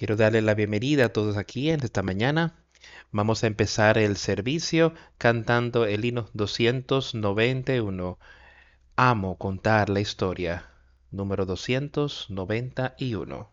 [0.00, 2.54] Quiero darle la bienvenida a todos aquí en esta mañana.
[3.12, 8.18] Vamos a empezar el servicio cantando el himno 291.
[8.96, 10.70] Amo contar la historia.
[11.10, 13.50] Número 291.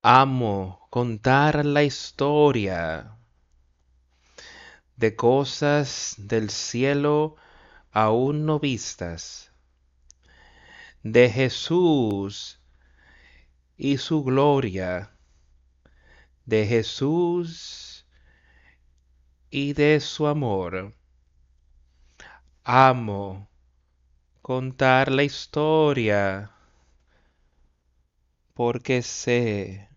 [0.00, 3.18] Amo contar la historia
[4.94, 7.34] de cosas del cielo
[7.90, 9.50] aún no vistas,
[11.02, 12.60] de Jesús
[13.76, 15.10] y su gloria,
[16.46, 18.06] de Jesús
[19.50, 20.94] y de su amor.
[22.62, 23.48] Amo
[24.42, 26.52] contar la historia
[28.54, 29.87] porque sé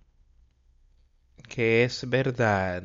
[1.51, 2.83] que es verdad.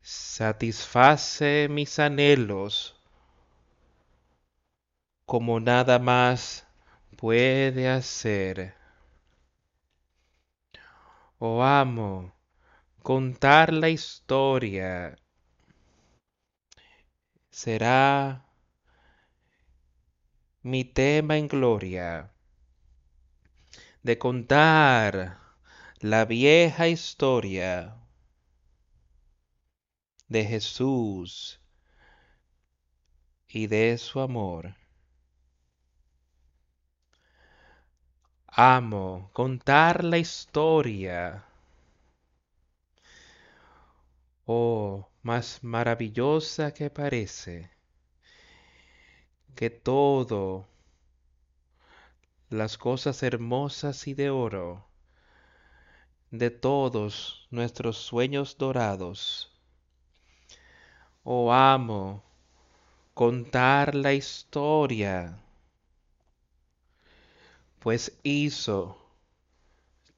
[0.00, 2.94] Satisface mis anhelos
[5.26, 6.64] como nada más
[7.16, 8.74] puede hacer.
[11.40, 12.32] Oh amo
[13.02, 15.16] contar la historia.
[17.50, 18.46] Será
[20.62, 22.30] mi tema en gloria
[24.02, 25.39] de contar
[26.02, 27.94] la vieja historia
[30.28, 31.60] de Jesús
[33.46, 34.76] y de su amor.
[38.46, 41.44] Amo contar la historia,
[44.46, 47.70] oh, más maravillosa que parece,
[49.54, 50.66] que todo
[52.48, 54.89] las cosas hermosas y de oro
[56.30, 59.50] de todos nuestros sueños dorados.
[61.24, 62.22] Oh amo
[63.14, 65.38] contar la historia,
[67.80, 68.96] pues hizo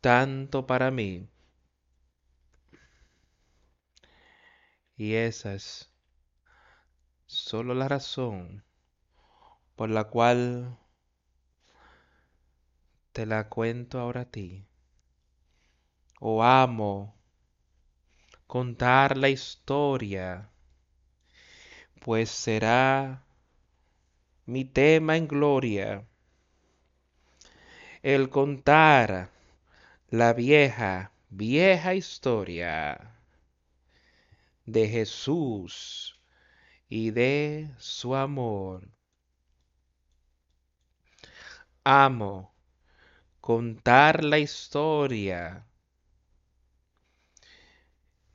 [0.00, 1.28] tanto para mí.
[4.97, 5.91] Y esa es
[7.26, 8.65] solo la razón
[9.75, 10.78] por la cual
[13.12, 14.66] te la cuento ahora a ti.
[16.25, 17.16] Oh amo
[18.47, 20.49] contar la historia,
[22.00, 23.25] pues será
[24.47, 26.06] mi tema en gloria
[28.05, 29.31] el contar
[30.10, 33.16] la vieja, vieja historia
[34.65, 36.21] de Jesús
[36.89, 38.89] y de su amor.
[41.83, 42.54] Amo
[43.41, 45.66] contar la historia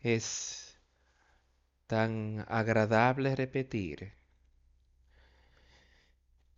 [0.01, 0.79] es
[1.87, 4.13] tan agradable repetir.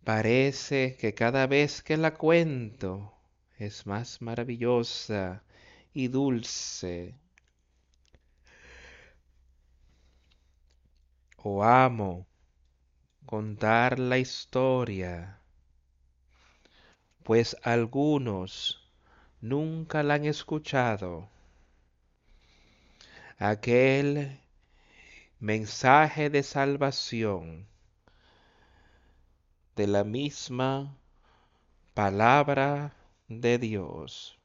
[0.04, 3.14] Parece que cada vez que la cuento
[3.58, 5.42] es más maravillosa
[5.92, 7.14] y dulce.
[11.36, 12.26] O amo
[13.26, 15.40] contar la historia
[17.30, 18.80] pues algunos
[19.40, 21.28] nunca la han escuchado.
[23.42, 24.38] Aquel
[25.38, 27.66] mensaje de salvación
[29.76, 30.94] de la misma
[31.94, 32.94] palabra
[33.28, 34.38] de Dios.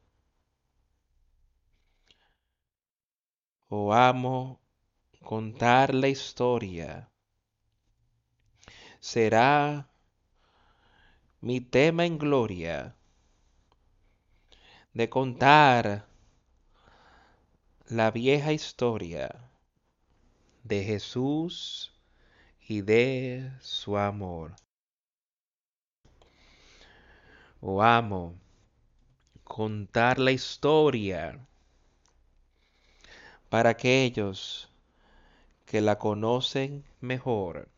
[3.67, 4.61] O amo
[5.22, 7.11] contar la historia.
[9.01, 9.89] Será
[11.41, 12.95] mi tema en gloria
[14.94, 16.14] de contar
[17.88, 19.29] la vieja historia
[20.63, 21.94] de Jesús
[22.68, 24.56] y de su amor.
[27.62, 28.35] O amo
[29.44, 31.40] contar la historia
[33.49, 34.67] para aquellos
[35.66, 37.70] que la conocen mejor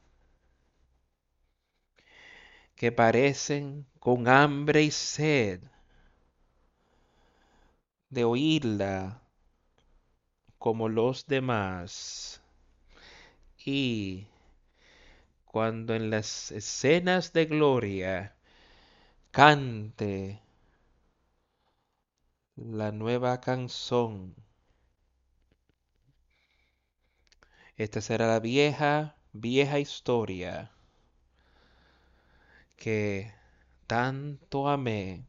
[2.78, 5.62] que parecen con hambre y sed
[8.10, 9.27] de oírla
[10.68, 12.42] como los demás.
[13.58, 14.28] Y
[15.46, 18.36] cuando en las escenas de gloria
[19.32, 20.42] cante
[22.58, 24.36] la nueva canción.
[27.78, 30.70] Esta será la vieja, vieja historia
[32.76, 33.32] que
[33.88, 35.24] tanto amé.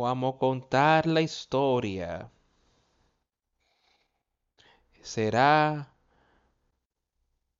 [0.00, 2.30] Vamos a contar la historia.
[5.02, 5.92] Será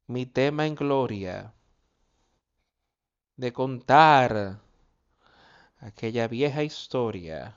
[0.06, 1.52] mi tema en gloria
[3.36, 4.58] de contar
[5.80, 7.54] aquella vieja historia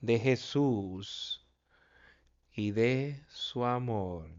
[0.00, 1.44] de Jesús
[2.54, 4.30] y de su amor.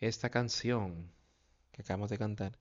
[0.00, 1.12] Esta canción
[1.72, 2.58] que acabamos de cantar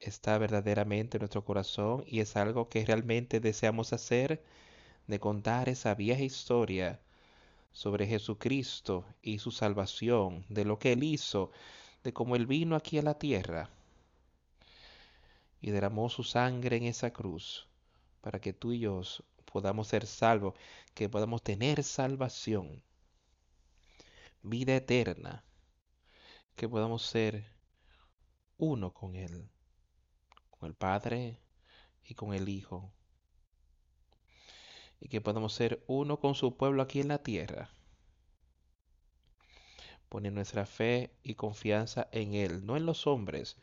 [0.00, 4.44] está verdaderamente en nuestro corazón y es algo que realmente deseamos hacer,
[5.06, 7.00] de contar esa vieja historia
[7.72, 11.52] sobre Jesucristo y su salvación, de lo que Él hizo,
[12.04, 13.70] de cómo Él vino aquí a la tierra
[15.62, 17.66] y derramó su sangre en esa cruz
[18.20, 19.00] para que tú y yo
[19.50, 20.52] podamos ser salvos,
[20.92, 22.82] que podamos tener salvación,
[24.42, 25.42] vida eterna,
[26.56, 27.44] que podamos ser
[28.56, 29.50] uno con Él,
[30.48, 31.38] con el Padre
[32.02, 32.90] y con el Hijo,
[34.98, 37.68] y que podamos ser uno con su pueblo aquí en la tierra.
[40.08, 43.58] Poner nuestra fe y confianza en Él, no en los hombres,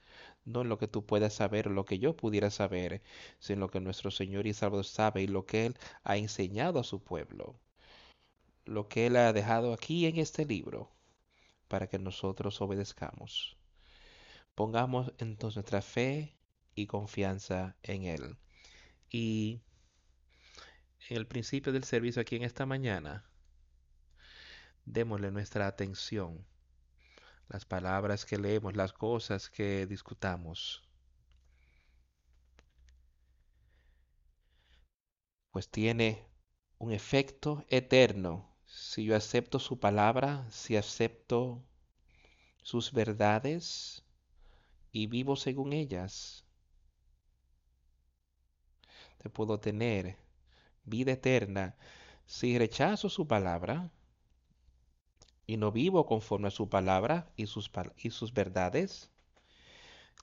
[0.45, 3.01] no en lo que tú puedas saber, lo que yo pudiera saber,
[3.39, 6.83] sino lo que nuestro Señor y Salvador sabe y lo que Él ha enseñado a
[6.83, 7.59] su pueblo,
[8.65, 10.91] lo que Él ha dejado aquí en este libro,
[11.73, 13.57] para que nosotros obedezcamos.
[14.53, 16.37] Pongamos entonces nuestra fe
[16.75, 18.37] y confianza en Él.
[19.09, 19.63] Y
[21.09, 23.27] en el principio del servicio aquí en esta mañana,
[24.85, 26.45] démosle nuestra atención
[27.47, 30.87] las palabras que leemos, las cosas que discutamos.
[35.49, 36.23] Pues tiene
[36.77, 41.61] un efecto eterno si yo acepto su palabra, si acepto
[42.63, 44.03] sus verdades
[44.91, 46.43] y vivo según ellas.
[49.19, 50.17] Te puedo tener
[50.85, 51.77] vida eterna
[52.25, 53.91] si rechazo su palabra
[55.45, 59.11] y no vivo conforme a su palabra y sus, y sus verdades,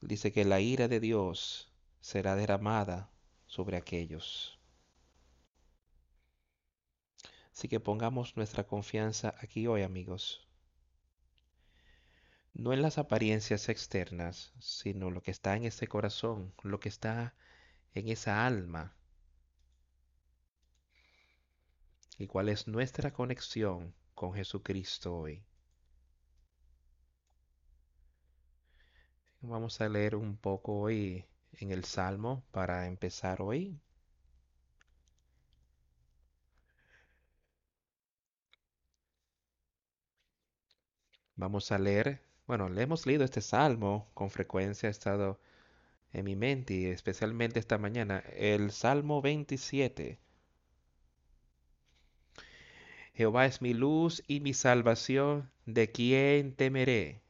[0.01, 1.71] dice que la ira de Dios
[2.01, 3.09] será derramada
[3.47, 4.60] sobre aquellos.
[7.53, 10.47] Así que pongamos nuestra confianza aquí hoy, amigos.
[12.53, 17.33] No en las apariencias externas, sino lo que está en ese corazón, lo que está
[17.93, 18.95] en esa alma.
[22.17, 25.43] Y cuál es nuestra conexión con Jesucristo hoy.
[29.41, 33.79] Vamos a leer un poco hoy en el Salmo para empezar hoy.
[41.41, 45.39] Vamos a leer, bueno, le hemos leído este Salmo, con frecuencia ha estado
[46.13, 50.19] en mi mente y especialmente esta mañana, el Salmo 27.
[53.15, 57.21] Jehová es mi luz y mi salvación, ¿de quién temeré?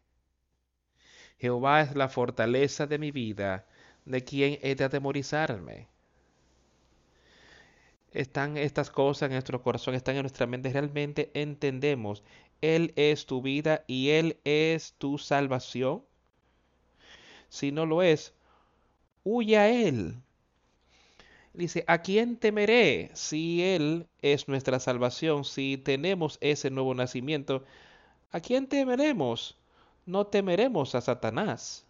[1.38, 3.66] Jehová es la fortaleza de mi vida,
[4.04, 5.88] ¿de quién he de atemorizarme?
[8.12, 12.24] Están estas cosas en nuestro corazón, están en nuestra mente, realmente entendemos,
[12.62, 16.04] Él es tu vida y Él es tu salvación.
[17.50, 18.34] Si no lo es,
[19.24, 20.16] huye a Él.
[21.54, 25.44] Dice, ¿a quién temeré si Él es nuestra salvación?
[25.44, 27.66] Si tenemos ese nuevo nacimiento,
[28.32, 29.58] ¿a quién temeremos?
[30.06, 31.86] No temeremos a Satanás.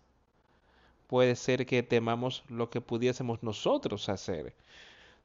[1.07, 4.55] Puede ser que temamos lo que pudiésemos nosotros hacer.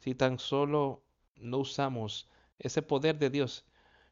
[0.01, 1.01] Si tan solo
[1.37, 3.65] no usamos ese poder de Dios.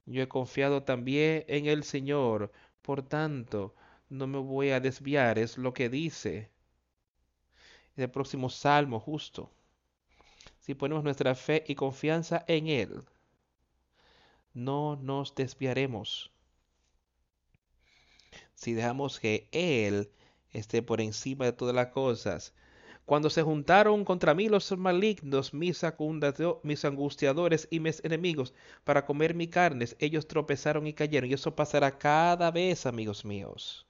[0.06, 2.52] Yo he confiado también en el Señor.
[2.82, 3.74] Por tanto,
[4.08, 5.38] no me voy a desviar.
[5.38, 6.50] Es lo que dice
[7.96, 9.50] el próximo salmo justo
[10.64, 13.04] si ponemos nuestra fe y confianza en Él,
[14.54, 16.32] no nos desviaremos.
[18.54, 20.10] Si dejamos que Él
[20.52, 22.54] esté por encima de todas las cosas,
[23.06, 25.84] cuando se juntaron contra mí los malignos, mis,
[26.84, 31.30] angustiadores y mis enemigos, para comer mi carne, ellos tropezaron y cayeron.
[31.30, 33.86] Y eso pasará cada vez, amigos míos.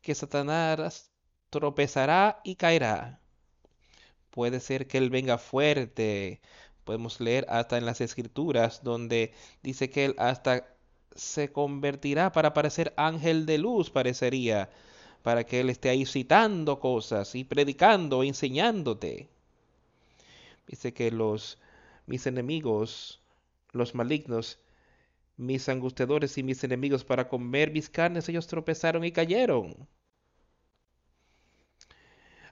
[0.00, 1.10] Que Satanás
[1.50, 3.20] tropezará y caerá.
[4.30, 6.40] Puede ser que Él venga fuerte.
[6.84, 10.66] Podemos leer hasta en las escrituras donde dice que Él hasta
[11.14, 14.70] se convertirá para parecer ángel de luz, parecería,
[15.28, 19.28] para que Él esté ahí citando cosas y predicando, enseñándote.
[20.66, 21.58] Dice que los
[22.06, 23.20] mis enemigos,
[23.72, 24.58] los malignos,
[25.36, 29.86] mis angustiadores y mis enemigos para comer mis carnes, ellos tropezaron y cayeron.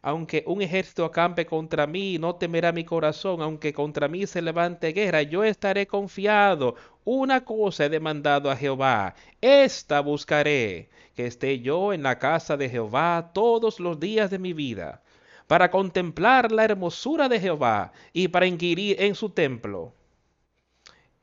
[0.07, 4.93] Aunque un ejército acampe contra mí, no temerá mi corazón, aunque contra mí se levante
[4.93, 6.77] guerra, yo estaré confiado.
[7.05, 12.71] Una cosa he demandado a Jehová, esta buscaré, que esté yo en la casa de
[12.71, 15.03] Jehová todos los días de mi vida,
[15.49, 19.93] para contemplar la hermosura de Jehová y para inquirir en su templo.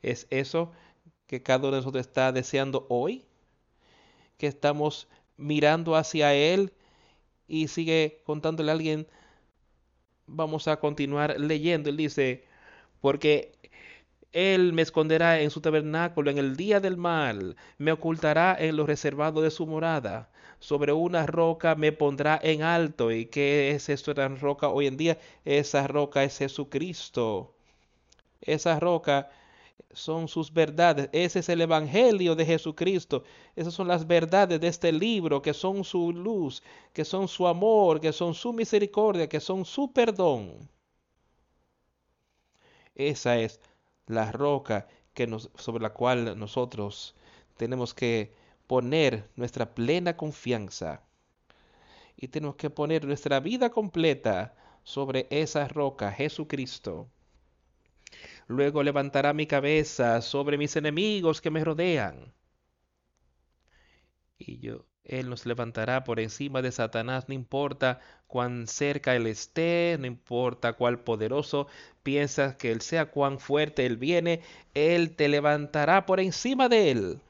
[0.01, 0.73] ¿Es eso
[1.25, 3.23] que cada uno de nosotros está deseando hoy,
[4.37, 6.73] que estamos mirando hacia Él
[7.47, 9.07] y sigue contándole a alguien,
[10.27, 11.89] vamos a continuar leyendo.
[11.89, 12.45] Él dice,
[13.01, 13.53] porque
[14.31, 18.85] Él me esconderá en su tabernáculo en el día del mal, me ocultará en lo
[18.85, 20.29] reservado de su morada.
[20.59, 23.11] Sobre una roca me pondrá en alto.
[23.11, 25.17] ¿Y qué es esto de roca hoy en día?
[25.45, 27.53] Esa roca es Jesucristo.
[28.41, 29.29] Esa roca
[29.93, 31.09] son sus verdades.
[31.11, 33.23] Ese es el Evangelio de Jesucristo.
[33.55, 36.61] Esas son las verdades de este libro, que son su luz,
[36.91, 40.69] que son su amor, que son su misericordia, que son su perdón.
[42.95, 43.59] Esa es
[44.07, 47.15] la roca que sobre la cual nosotros
[47.57, 48.33] tenemos que
[48.67, 51.01] poner nuestra plena confianza.
[52.15, 57.07] Y tenemos que poner nuestra vida completa sobre esa roca, Jesucristo.
[58.47, 62.33] Luego levantará mi cabeza sobre mis enemigos que me rodean.
[64.37, 69.97] Y yo, Él nos levantará por encima de Satanás, no importa cuán cerca Él esté,
[69.99, 71.65] no importa cuál poderoso
[72.03, 74.41] piensas que Él sea, cuán fuerte Él viene,
[74.75, 77.21] Él te levantará por encima de Él.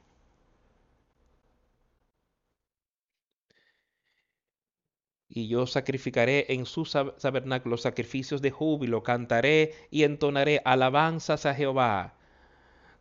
[5.34, 6.84] Y yo sacrificaré en su
[7.20, 12.14] tabernáculo sacrificios de júbilo, cantaré y entonaré alabanzas a Jehová,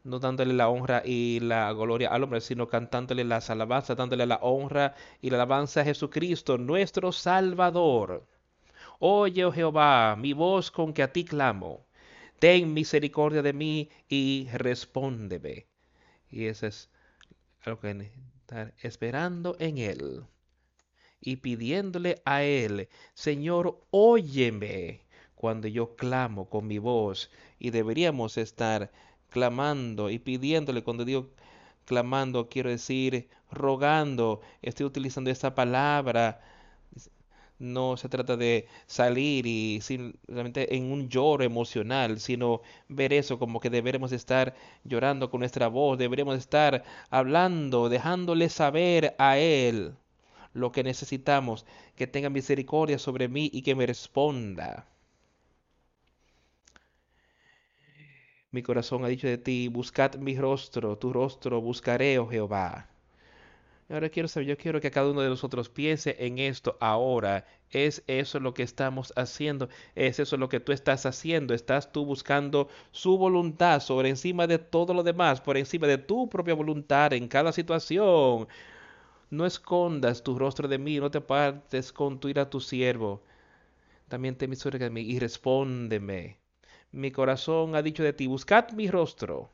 [0.03, 4.39] no dándole la honra y la gloria al hombre, sino cantándole las alabanzas, dándole la
[4.41, 8.25] honra y la alabanza a Jesucristo, nuestro Salvador.
[8.97, 11.85] Oye, oh Jehová, mi voz con que a ti clamo.
[12.39, 15.67] Ten misericordia de mí y respóndeme.
[16.31, 16.89] Y eso es
[17.63, 18.11] lo que
[18.41, 20.25] estar esperando en Él
[21.25, 25.01] y pidiéndole a Él, Señor, óyeme
[25.35, 27.31] cuando yo clamo con mi voz.
[27.59, 28.91] Y deberíamos estar
[29.29, 31.29] clamando y pidiéndole cuando digo
[31.85, 36.41] clamando, quiero decir rogando, estoy utilizando esta palabra.
[37.59, 43.59] No se trata de salir y simplemente en un lloro emocional, sino ver eso como
[43.59, 49.95] que deberemos estar llorando con nuestra voz, deberemos estar hablando, dejándole saber a Él
[50.53, 54.87] lo que necesitamos, que tenga misericordia sobre mí y que me responda.
[58.51, 62.87] Mi corazón ha dicho de ti, buscad mi rostro, tu rostro buscaré, oh Jehová.
[63.89, 67.45] Ahora quiero saber, yo quiero que cada uno de nosotros piense en esto ahora.
[67.69, 69.69] ¿Es eso lo que estamos haciendo?
[69.95, 71.53] ¿Es eso lo que tú estás haciendo?
[71.53, 76.29] ¿Estás tú buscando su voluntad sobre encima de todo lo demás, por encima de tu
[76.29, 78.47] propia voluntad en cada situación?
[79.37, 83.23] No escondas tu rostro de mí, no te partes con tu ira tu siervo.
[84.07, 86.37] También ten misericordia de mí y respóndeme.
[86.91, 89.49] Mi corazón ha dicho de ti, buscad mi rostro.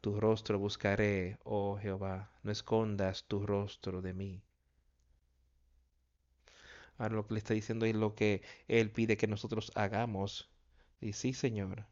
[0.00, 4.42] Tu rostro buscaré, oh Jehová, no escondas tu rostro de mí.
[6.98, 10.50] Ahora lo que le está diciendo es lo que Él pide que nosotros hagamos.
[11.00, 11.86] Y sí, Señor.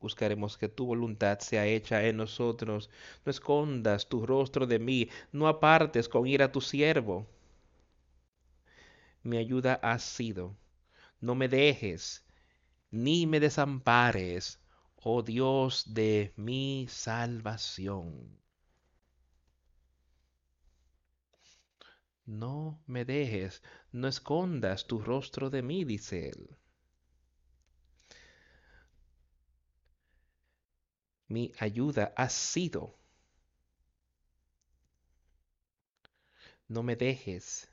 [0.00, 2.88] Buscaremos que tu voluntad sea hecha en nosotros.
[3.24, 7.26] No escondas tu rostro de mí, no apartes con ira a tu siervo.
[9.22, 10.56] Mi ayuda has sido.
[11.20, 12.24] No me dejes,
[12.90, 14.60] ni me desampares,
[14.96, 18.38] oh Dios de mi salvación.
[22.26, 26.56] No me dejes, no escondas tu rostro de mí, dice él.
[31.28, 32.94] Mi ayuda has sido.
[36.68, 37.68] No me dejes,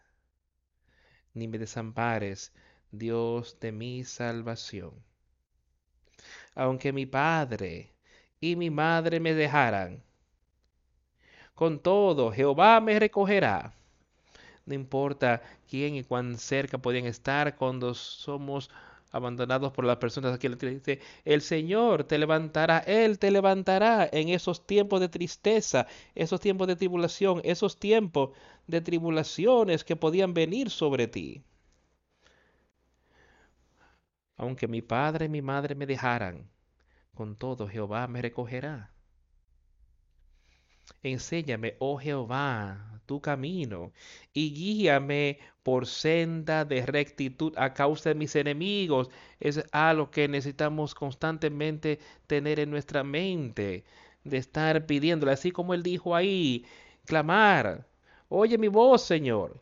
[1.34, 2.52] ni me desampares,
[2.92, 4.94] Dios de mi salvación.
[6.56, 7.92] Aunque mi padre
[8.40, 10.04] y mi madre me dejaran,
[11.56, 13.74] con todo Jehová me recogerá.
[14.66, 18.70] No importa quién y cuán cerca pueden estar cuando somos
[19.14, 20.34] abandonados por las personas.
[20.34, 25.88] Aquí le dice, el Señor te levantará, Él te levantará en esos tiempos de tristeza,
[26.16, 28.32] esos tiempos de tribulación, esos tiempos
[28.68, 31.44] de tribulaciones que podían venir sobre ti.
[34.36, 36.50] Aunque mi padre y mi madre me dejaran,
[37.14, 38.93] con todo Jehová me recogerá.
[41.04, 43.92] Enséñame, oh Jehová, tu camino,
[44.34, 49.10] y guíame por senda de rectitud a causa de mis enemigos.
[49.40, 53.84] Es algo que necesitamos constantemente tener en nuestra mente,
[54.24, 56.66] de estar pidiéndole, así como él dijo ahí,
[57.06, 57.88] clamar,
[58.30, 59.62] oye mi voz, Señor.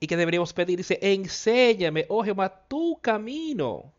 [0.00, 3.92] Y que deberíamos pedir, dice, enséñame, oh Jehová, tu camino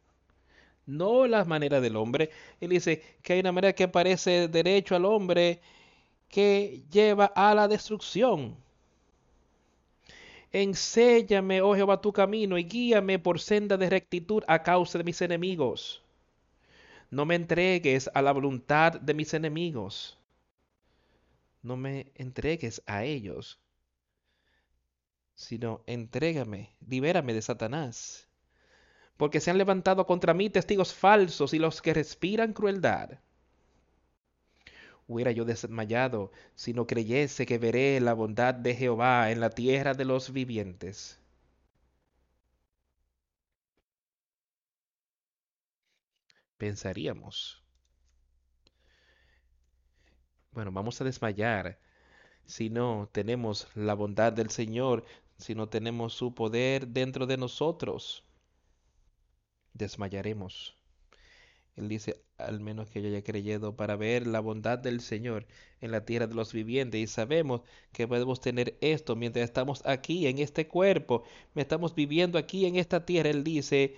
[0.90, 2.32] no la manera del hombre.
[2.60, 5.62] Él dice que hay una manera que parece derecho al hombre
[6.30, 8.58] que lleva a la destrucción.
[10.52, 15.22] Enséñame, oh Jehová, tu camino y guíame por senda de rectitud a causa de mis
[15.22, 16.02] enemigos.
[17.12, 20.18] No me entregues a la voluntad de mis enemigos.
[21.62, 23.60] No me entregues a ellos,
[25.36, 28.29] sino entrégame, libérame de Satanás
[29.20, 33.20] porque se han levantado contra mí testigos falsos y los que respiran crueldad.
[35.08, 39.94] Hubiera yo desmayado si no creyese que veré la bondad de Jehová en la tierra
[39.94, 41.20] de los vivientes.
[46.58, 47.62] Pensaríamos.
[50.52, 51.78] Bueno, vamos a desmayar
[52.46, 55.04] si no tenemos la bondad del Señor,
[55.38, 58.24] si no tenemos su poder dentro de nosotros
[59.74, 60.76] desmayaremos.
[61.76, 65.48] Él dice, al menos que yo haya creydo para ver la bondad del Señor
[65.80, 67.00] en la tierra de los vivientes.
[67.00, 67.62] Y sabemos
[67.94, 71.24] que podemos tener esto mientras estamos aquí en este cuerpo,
[71.56, 73.30] estamos viviendo aquí en esta tierra.
[73.30, 73.96] Él dice,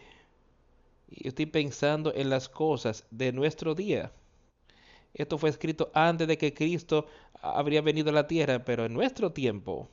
[1.10, 4.12] estoy pensando en las cosas de nuestro día.
[5.13, 7.08] Esto fue escrito antes de que Cristo
[7.42, 9.90] habría venido a la tierra, pero en nuestro tiempo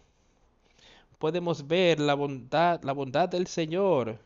[1.19, 4.19] podemos ver la bondad, la bondad del Señor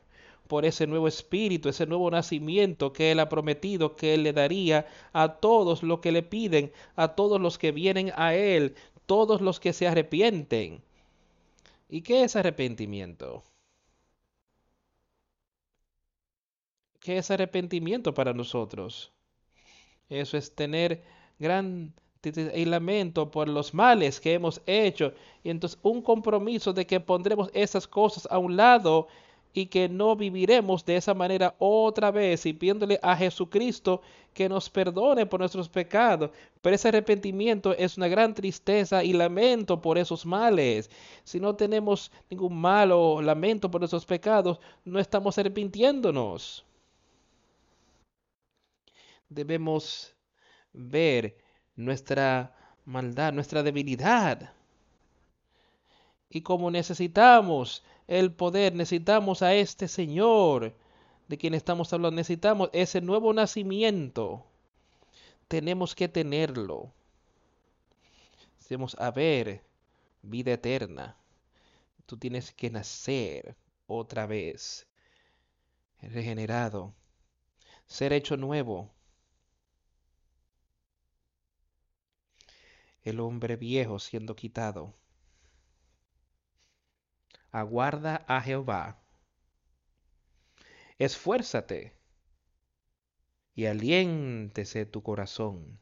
[0.52, 4.86] por ese nuevo espíritu, ese nuevo nacimiento que Él ha prometido que Él le daría
[5.14, 8.74] a todos los que le piden, a todos los que vienen a Él,
[9.06, 10.82] todos los que se arrepienten.
[11.88, 13.42] ¿Y qué es arrepentimiento?
[17.00, 19.10] ¿Qué es arrepentimiento para nosotros?
[20.10, 21.02] Eso es tener
[21.38, 21.94] gran
[22.66, 27.86] lamento por los males que hemos hecho y entonces un compromiso de que pondremos esas
[27.86, 29.08] cosas a un lado
[29.54, 34.00] y que no viviremos de esa manera otra vez y pidiéndole a Jesucristo
[34.32, 36.30] que nos perdone por nuestros pecados.
[36.62, 40.90] Pero ese arrepentimiento es una gran tristeza y lamento por esos males.
[41.24, 46.64] Si no tenemos ningún malo lamento por nuestros pecados, no estamos arrepintiéndonos.
[49.28, 50.14] Debemos
[50.72, 51.36] ver
[51.76, 54.52] nuestra maldad, nuestra debilidad.
[56.30, 60.74] Y como necesitamos el poder, necesitamos a este Señor
[61.28, 64.44] de quien estamos hablando, necesitamos ese nuevo nacimiento.
[65.48, 66.92] Tenemos que tenerlo.
[68.68, 69.62] Debemos haber
[70.20, 71.16] vida eterna.
[72.04, 74.86] Tú tienes que nacer otra vez,
[76.02, 76.92] regenerado,
[77.86, 78.90] ser hecho nuevo.
[83.04, 84.92] El hombre viejo siendo quitado
[87.52, 88.98] aguarda a Jehová.
[90.98, 91.94] Esfuérzate
[93.54, 95.78] y aliéntese tu corazón.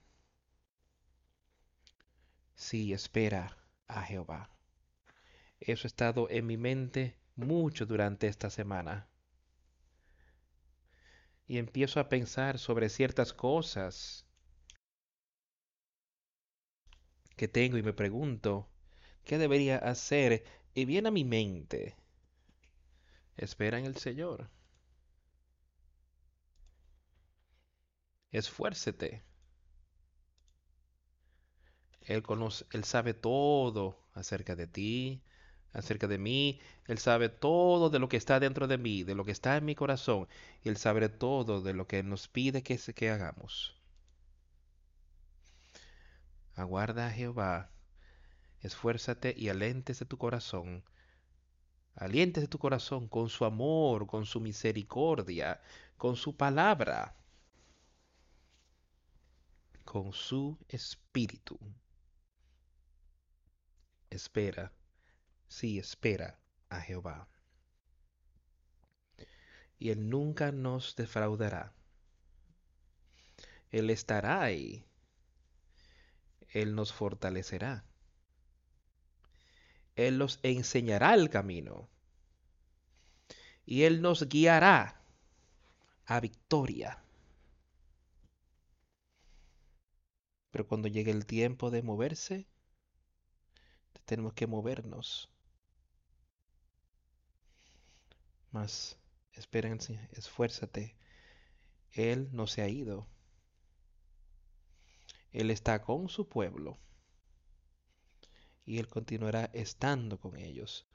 [2.55, 3.57] Sí, espera
[3.87, 4.51] a Jehová.
[5.61, 9.09] Eso ha estado en mi mente mucho durante esta semana.
[11.47, 14.27] Y empiezo a pensar sobre ciertas cosas
[17.37, 18.69] que tengo y me pregunto,
[19.25, 21.97] ¿qué debería hacer y viene a mi mente,
[23.37, 24.49] espera en el Señor.
[28.33, 29.23] Esfuércete.
[32.03, 35.23] Él conoce, Él sabe todo acerca de ti,
[35.73, 36.61] acerca de mí.
[36.87, 39.65] Él sabe todo de lo que está dentro de mí, de lo que está en
[39.65, 40.29] mi corazón.
[40.63, 43.77] Él sabe todo de lo que nos pide que, que hagamos.
[46.55, 47.71] Aguarda a Jehová
[48.61, 49.49] esfuérzate y
[49.99, 50.85] de tu corazón.
[52.41, 55.61] de tu corazón con su amor, con su misericordia,
[55.97, 57.17] con su palabra,
[59.85, 61.59] con su espíritu.
[64.09, 64.73] Espera,
[65.49, 67.29] sí, espera a Jehová.
[69.79, 71.73] Y Él nunca nos defraudará.
[73.71, 74.85] Él estará ahí.
[76.49, 77.85] Él nos fortalecerá.
[80.07, 81.89] Él los enseñará el camino.
[83.67, 85.01] Y Él nos guiará
[86.07, 87.03] a victoria.
[90.51, 92.47] Pero cuando llegue el tiempo de moverse,
[94.05, 95.31] tenemos que movernos.
[98.51, 98.99] Mas
[99.35, 99.77] espera,
[100.13, 100.97] esfuérzate.
[101.93, 103.07] Él no se ha ido.
[105.33, 106.79] Él está con su pueblo.
[108.71, 110.87] Y Él continuará estando con ellos.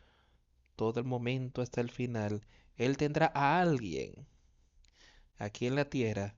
[0.77, 2.41] Todo el momento hasta el final.
[2.77, 4.13] Él tendrá a alguien
[5.37, 6.37] aquí en la tierra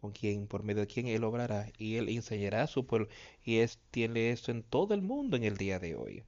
[0.00, 3.08] con quien, por medio de quien Él obrará y Él enseñará a su pueblo.
[3.42, 6.24] Y es, tiene esto en todo el mundo en el día de hoy.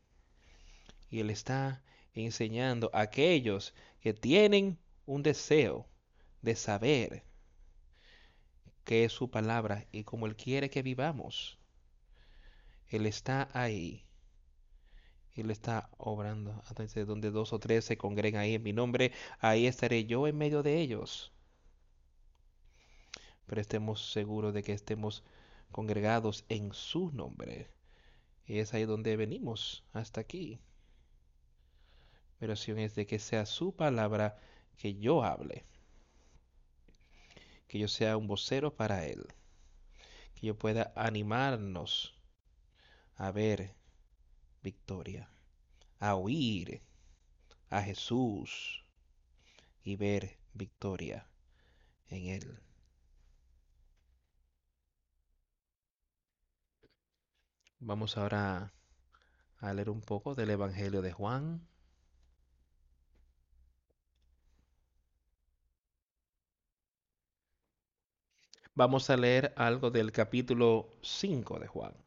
[1.09, 5.89] Y Él está enseñando a aquellos que tienen un deseo
[6.43, 7.25] de saber
[8.85, 11.59] qué es su palabra y cómo Él quiere que vivamos.
[12.91, 14.06] Él está ahí.
[15.43, 16.63] Él está obrando.
[16.69, 20.39] Entonces, donde dos o tres se congregan ahí en mi nombre, ahí estaré yo en
[20.39, 21.33] medio de ellos
[23.47, 25.23] pero estemos seguros de que estemos
[25.71, 27.71] congregados en su nombre.
[28.45, 30.61] Y es ahí donde venimos, hasta aquí.
[32.39, 34.39] Mi oración es de que sea su palabra
[34.77, 35.65] que yo hable.
[37.67, 39.27] Que yo sea un vocero para Él.
[40.35, 42.15] Que yo pueda animarnos
[43.15, 43.75] a ver
[44.63, 45.29] victoria.
[45.99, 46.83] A oír
[47.71, 48.85] a Jesús
[49.83, 51.27] y ver victoria
[52.09, 52.61] en Él.
[57.79, 58.73] Vamos ahora
[59.59, 61.67] a leer un poco del Evangelio de Juan.
[68.75, 72.06] Vamos a leer algo del capítulo 5 de Juan.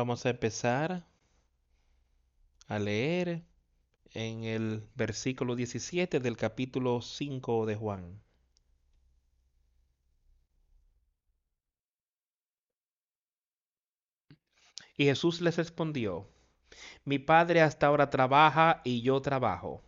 [0.00, 1.04] Vamos a empezar
[2.68, 3.44] a leer
[4.14, 8.22] en el versículo 17 del capítulo 5 de Juan.
[14.96, 16.26] Y Jesús les respondió,
[17.04, 19.82] mi padre hasta ahora trabaja y yo trabajo.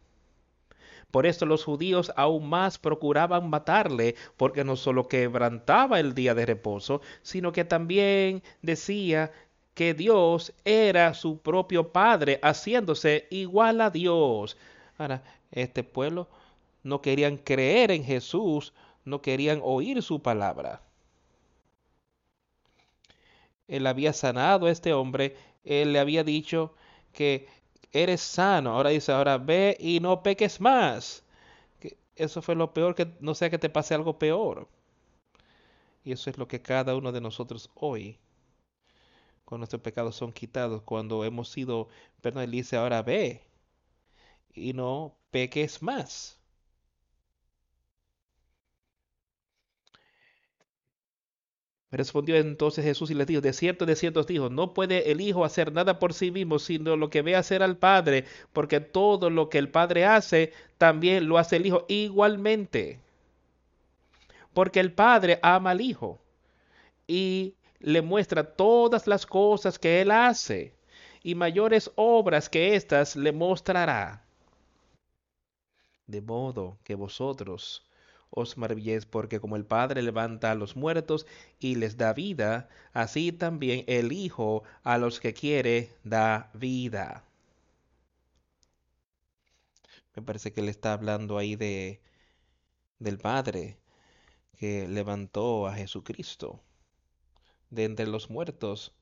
[1.11, 6.45] Por esto los judíos aún más procuraban matarle, porque no solo quebrantaba el día de
[6.45, 9.33] reposo, sino que también decía
[9.75, 14.57] que Dios era su propio Padre, haciéndose igual a Dios.
[14.99, 16.29] Ahora, este pueblo
[16.83, 18.73] no querían creer en Jesús,
[19.05, 20.83] no querían oír su palabra.
[23.69, 26.75] Él había sanado a este hombre, él le había dicho
[27.13, 27.49] que
[27.93, 28.73] eres sano.
[28.73, 31.23] Ahora dice, ahora ve y no peques más.
[32.17, 34.69] eso fue lo peor, que no sea que te pase algo peor.
[36.05, 38.19] Y eso es lo que cada uno de nosotros hoy
[39.59, 41.89] nuestros pecados son quitados cuando hemos sido,
[42.21, 43.43] perdón, él dice ahora ve
[44.55, 46.43] y no peques más.
[51.93, 55.45] Respondió entonces Jesús y les dijo, de cierto, de cierto dijo, no puede el Hijo
[55.45, 59.51] hacer nada por sí mismo, sino lo que ve hacer al Padre, porque todo lo
[59.51, 62.99] que el Padre hace, también lo hace el Hijo igualmente.
[64.55, 66.19] Porque el Padre ama al Hijo
[67.07, 70.75] y le muestra todas las cosas que él hace
[71.23, 74.25] y mayores obras que éstas le mostrará.
[76.07, 77.85] De modo que vosotros
[78.31, 81.27] os maravilléis porque como el Padre levanta a los muertos
[81.59, 87.25] y les da vida, así también el Hijo a los que quiere da vida.
[90.15, 92.01] Me parece que él está hablando ahí de
[92.99, 93.79] del Padre
[94.59, 96.63] que levantó a Jesucristo
[97.73, 98.93] de entre los muertos.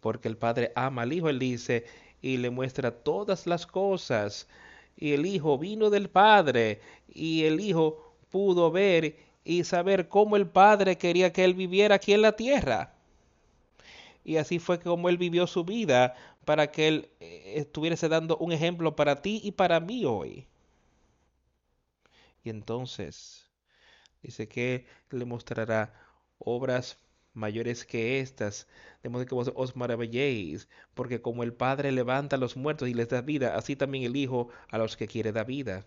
[0.00, 1.86] Porque el Padre ama al Hijo, él dice,
[2.20, 4.48] y le muestra todas las cosas.
[4.96, 10.46] Y el Hijo vino del Padre, y el Hijo pudo ver y saber cómo el
[10.46, 12.94] Padre quería que él viviera aquí en la tierra.
[14.24, 18.52] Y así fue como él vivió su vida para que él eh, estuviese dando un
[18.52, 20.46] ejemplo para ti y para mí hoy.
[22.42, 23.48] Y entonces
[24.22, 25.94] dice que le mostrará
[26.38, 26.98] obras
[27.34, 28.66] mayores que estas,
[29.02, 32.94] de modo que vos os maravilléis, porque como el Padre levanta a los muertos y
[32.94, 35.86] les da vida, así también el Hijo a los que quiere da vida.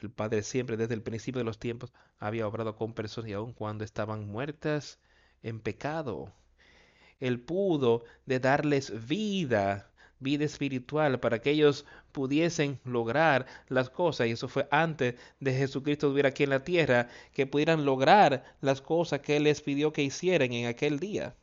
[0.00, 3.52] El Padre siempre desde el principio de los tiempos había obrado con personas y aun
[3.52, 5.00] cuando estaban muertas
[5.42, 6.32] en pecado.
[7.20, 14.26] Él pudo de darles vida vida espiritual para que ellos pudiesen lograr las cosas.
[14.28, 18.80] Y eso fue antes de Jesucristo estuviera aquí en la tierra, que pudieran lograr las
[18.82, 21.36] cosas que Él les pidió que hicieran en aquel día.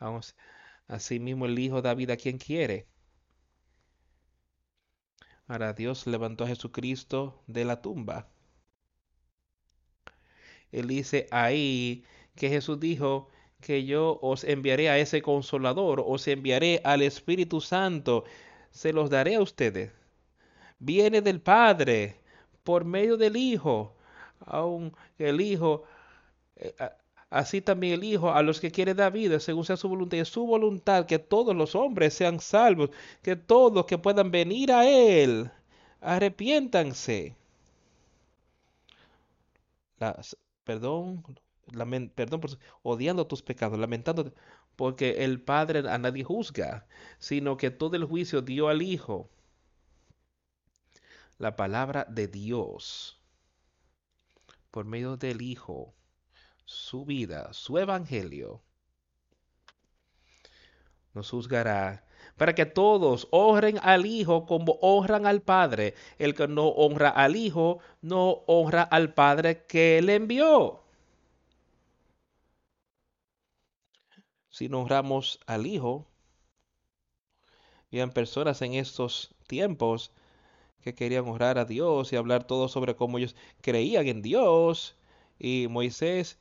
[0.00, 0.34] Vamos,
[0.88, 2.86] asimismo el Hijo da vida a quien quiere.
[5.48, 8.28] Ahora Dios levantó a Jesucristo de la tumba.
[10.72, 12.04] Él dice ahí
[12.34, 13.28] que Jesús dijo
[13.60, 18.24] que yo os enviaré a ese consolador, os enviaré al Espíritu Santo,
[18.70, 19.92] se los daré a ustedes.
[20.78, 22.20] Viene del Padre
[22.64, 23.94] por medio del Hijo.
[24.46, 25.84] Aún el Hijo,
[26.56, 26.74] eh,
[27.30, 30.18] así también el Hijo a los que quiere dar vida, según sea su voluntad.
[30.20, 32.90] Es su voluntad que todos los hombres sean salvos,
[33.22, 35.50] que todos que puedan venir a Él,
[36.00, 37.36] arrepiéntanse.
[39.98, 41.22] Las, perdón,
[42.14, 42.50] perdón, por,
[42.82, 44.32] odiando tus pecados, lamentando,
[44.76, 46.86] porque el Padre a nadie juzga,
[47.18, 49.30] sino que todo el juicio dio al Hijo.
[51.38, 53.20] La palabra de Dios,
[54.70, 55.94] por medio del Hijo,
[56.64, 58.62] su vida, su evangelio,
[61.14, 65.94] nos juzgará para que todos honren al Hijo como honran al Padre.
[66.18, 70.85] El que no honra al Hijo, no honra al Padre que le envió.
[74.56, 74.86] Si no
[75.46, 76.06] al Hijo.
[77.92, 80.12] Habían personas en estos tiempos
[80.80, 84.96] que querían honrar a Dios y hablar todo sobre cómo ellos creían en Dios.
[85.38, 86.38] Y Moisés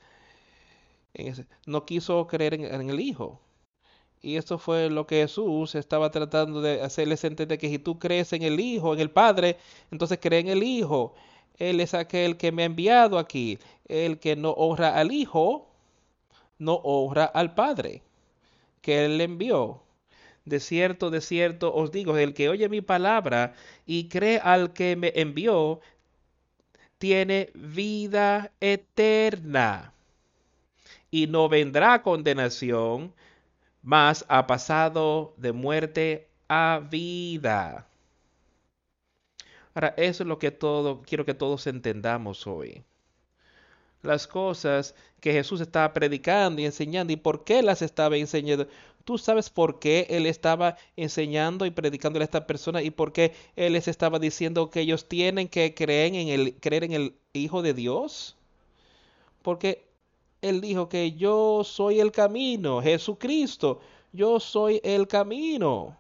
[1.65, 3.41] no quiso creer en, el Hijo.
[4.21, 8.32] Y esto fue lo que Jesús estaba tratando de hacerles entender que si tú crees
[8.32, 9.58] en el Hijo, en el Padre,
[9.91, 11.15] entonces cree en el Hijo.
[11.58, 13.60] Él es aquel que me ha enviado aquí.
[13.89, 15.74] El que no honra al Hijo,
[16.59, 18.01] no honra al Padre
[18.81, 19.81] que Él le envió.
[20.45, 24.95] De cierto, de cierto os digo, el que oye mi palabra y cree al que
[24.95, 25.81] me envió,
[26.99, 29.93] tiene vida eterna
[31.09, 33.13] y no vendrá condenación,
[33.81, 37.87] mas ha pasado de muerte a vida.
[39.73, 42.83] Ahora, eso es lo que todo, quiero que todos entendamos hoy
[44.01, 48.67] las cosas que Jesús estaba predicando y enseñando y por qué las estaba enseñando.
[49.03, 53.34] Tú sabes por qué él estaba enseñando y predicando a estas personas y por qué
[53.55, 57.62] él les estaba diciendo que ellos tienen que creer en el, creer en el Hijo
[57.62, 58.36] de Dios.
[59.41, 59.88] Porque
[60.41, 63.79] él dijo que yo soy el camino, Jesucristo,
[64.12, 65.95] yo soy el camino,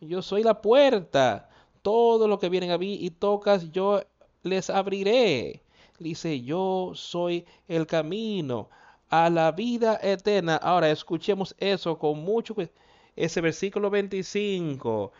[0.00, 1.48] yo soy la puerta.
[1.82, 4.02] Todo lo que vienen a mí y tocas, yo
[4.44, 5.62] les abriré
[5.98, 8.68] dice, yo soy el camino
[9.08, 10.56] a la vida eterna.
[10.56, 12.56] Ahora escuchemos eso con mucho
[13.16, 15.12] ese versículo 25.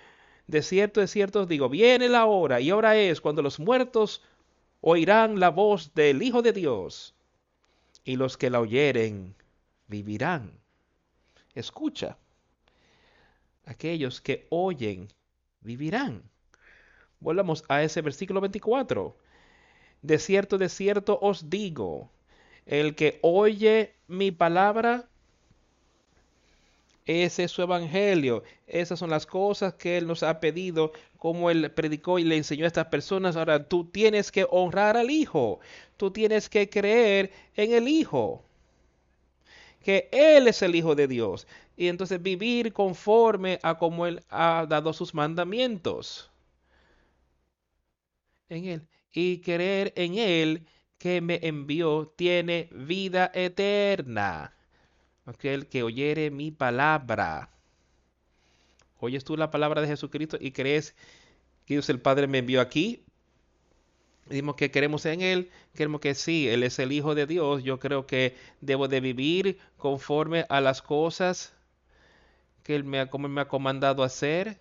[0.46, 4.22] De cierto, de cierto os digo, viene la hora y ahora es cuando los muertos
[4.80, 7.14] oirán la voz del Hijo de Dios
[8.04, 9.34] y los que la oyeren
[9.86, 10.58] vivirán.
[11.54, 12.16] Escucha,
[13.66, 15.08] aquellos que oyen
[15.60, 16.22] vivirán.
[17.20, 19.16] Volvamos a ese versículo 24.
[20.02, 22.10] De cierto, de cierto os digo,
[22.66, 25.08] el que oye mi palabra,
[27.06, 28.42] ese es su evangelio.
[28.66, 32.64] Esas son las cosas que Él nos ha pedido, como Él predicó y le enseñó
[32.64, 33.36] a estas personas.
[33.36, 35.60] Ahora tú tienes que honrar al Hijo.
[35.96, 38.44] Tú tienes que creer en el Hijo.
[39.84, 41.46] Que Él es el Hijo de Dios.
[41.76, 46.30] Y entonces vivir conforme a como Él ha dado sus mandamientos.
[48.48, 50.66] En Él y creer en Él
[50.98, 54.54] que me envió tiene vida eterna.
[55.24, 57.50] Aquel que oyere mi palabra.
[58.98, 60.94] Oyes tú la palabra de Jesucristo y crees
[61.66, 63.04] que Dios el Padre me envió aquí.
[64.26, 67.64] Dimos que queremos en Él, queremos que sí, Él es el Hijo de Dios.
[67.64, 71.52] Yo creo que debo de vivir conforme a las cosas
[72.62, 74.60] que Él me ha, como me ha comandado hacer.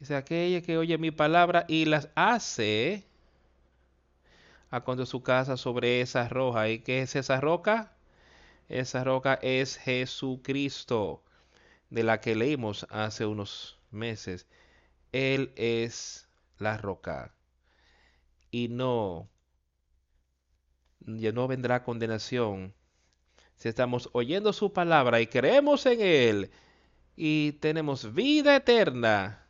[0.00, 3.04] Dice, aquella que oye mi palabra y las hace,
[4.70, 6.68] a cuando su casa sobre esa roja.
[6.68, 7.92] ¿Y qué es esa roca?
[8.68, 11.22] Esa roca es Jesucristo,
[11.90, 14.46] de la que leímos hace unos meses.
[15.12, 17.34] Él es la roca.
[18.50, 19.28] Y no,
[21.00, 22.74] ya no vendrá condenación.
[23.56, 26.50] Si estamos oyendo su palabra y creemos en Él
[27.16, 29.47] y tenemos vida eterna,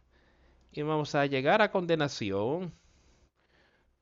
[0.73, 2.73] y vamos a llegar a condenación.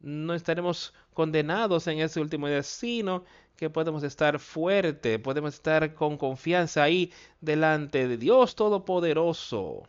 [0.01, 3.25] No estaremos condenados en ese último día, sino
[3.57, 9.89] que podemos estar fuerte, podemos estar con confianza ahí delante de Dios Todopoderoso.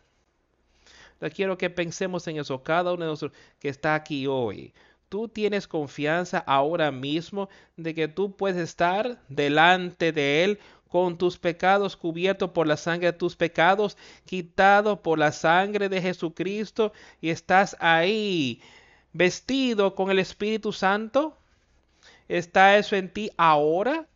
[1.20, 4.74] Yo quiero que pensemos en eso, cada uno de nosotros que está aquí hoy.
[5.10, 11.38] Tú tienes confianza ahora mismo de que tú puedes estar delante de Él con tus
[11.38, 17.30] pecados cubiertos por la sangre de tus pecados, quitado por la sangre de Jesucristo y
[17.30, 18.62] estás ahí
[19.14, 21.38] vestido con el Espíritu Santo.
[22.28, 24.08] ¿Está eso en ti ahora?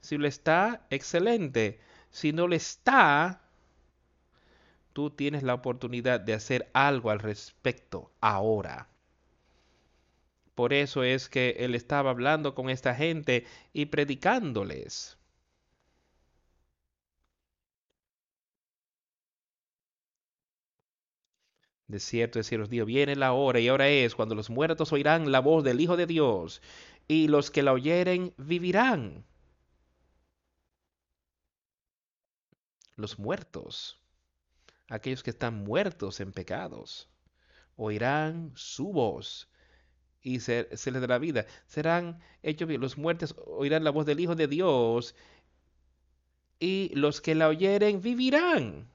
[0.00, 1.80] Si lo está, excelente.
[2.10, 3.40] Si no lo está,
[4.92, 8.89] tú tienes la oportunidad de hacer algo al respecto ahora.
[10.60, 15.16] Por eso es que él estaba hablando con esta gente y predicándoles.
[21.86, 25.32] De cierto, de cierto, Dios, viene la hora y ahora es cuando los muertos oirán
[25.32, 26.60] la voz del Hijo de Dios
[27.08, 29.24] y los que la oyeren vivirán.
[32.96, 33.98] Los muertos,
[34.90, 37.08] aquellos que están muertos en pecados,
[37.76, 39.48] oirán su voz
[40.22, 41.46] y se, les dará vida.
[41.66, 42.68] Serán hechos.
[42.68, 45.14] Los muertos oirán la voz del Hijo de Dios
[46.58, 48.86] y los que la oyeren vivirán.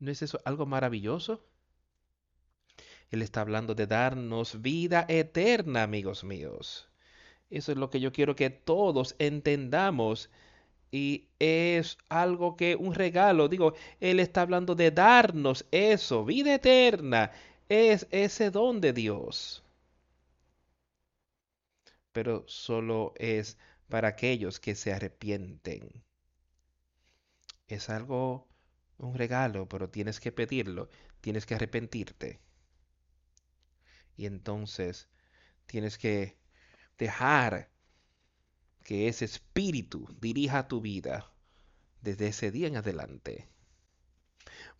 [0.00, 1.44] ¿No es eso algo maravilloso?
[3.10, 6.88] Él está hablando de darnos vida eterna, amigos míos.
[7.50, 10.30] Eso es lo que yo quiero que todos entendamos.
[10.90, 17.30] Y es algo que, un regalo, digo, Él está hablando de darnos eso, vida eterna.
[17.68, 19.62] Es ese don de Dios.
[22.12, 26.02] Pero solo es para aquellos que se arrepienten.
[27.66, 28.48] Es algo
[28.98, 30.88] un regalo, pero tienes que pedirlo,
[31.20, 32.40] tienes que arrepentirte.
[34.16, 35.08] Y entonces
[35.66, 36.36] tienes que
[36.98, 37.70] dejar
[38.88, 41.30] que ese espíritu dirija tu vida
[42.00, 43.46] desde ese día en adelante.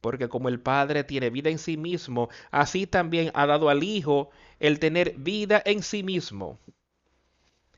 [0.01, 4.31] Porque como el Padre tiene vida en sí mismo, así también ha dado al Hijo
[4.61, 6.59] el tener vida en sí mismo.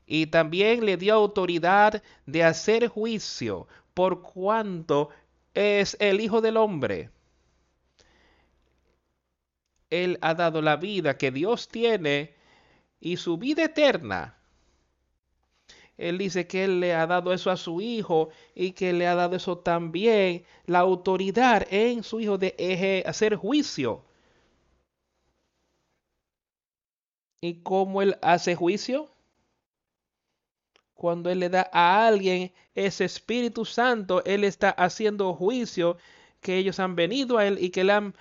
[0.05, 5.09] Y también le dio autoridad de hacer juicio por cuanto
[5.53, 7.09] es el Hijo del Hombre.
[9.89, 12.35] Él ha dado la vida que Dios tiene
[13.01, 14.40] y su vida eterna.
[16.01, 19.15] Él dice que Él le ha dado eso a su Hijo y que le ha
[19.15, 24.03] dado eso también, la autoridad en su Hijo de hacer juicio.
[27.41, 29.11] ¿Y cómo Él hace juicio?
[31.01, 35.97] cuando Él le da a alguien ese Espíritu Santo, Él está haciendo juicio
[36.41, 38.15] que ellos han venido a Él y que le han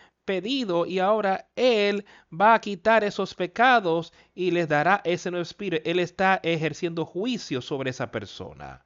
[0.87, 5.83] y ahora Él va a quitar esos pecados y les dará ese nuevo espíritu.
[5.89, 8.85] Él está ejerciendo juicio sobre esa persona.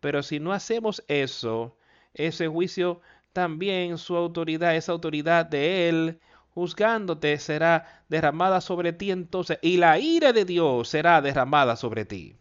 [0.00, 1.76] Pero si no hacemos eso,
[2.14, 3.00] ese juicio
[3.32, 6.20] también su autoridad, esa autoridad de Él,
[6.54, 12.36] juzgándote, será derramada sobre ti entonces y la ira de Dios será derramada sobre ti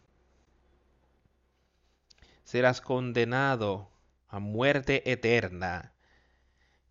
[2.49, 3.91] serás condenado
[4.27, 5.93] a muerte eterna.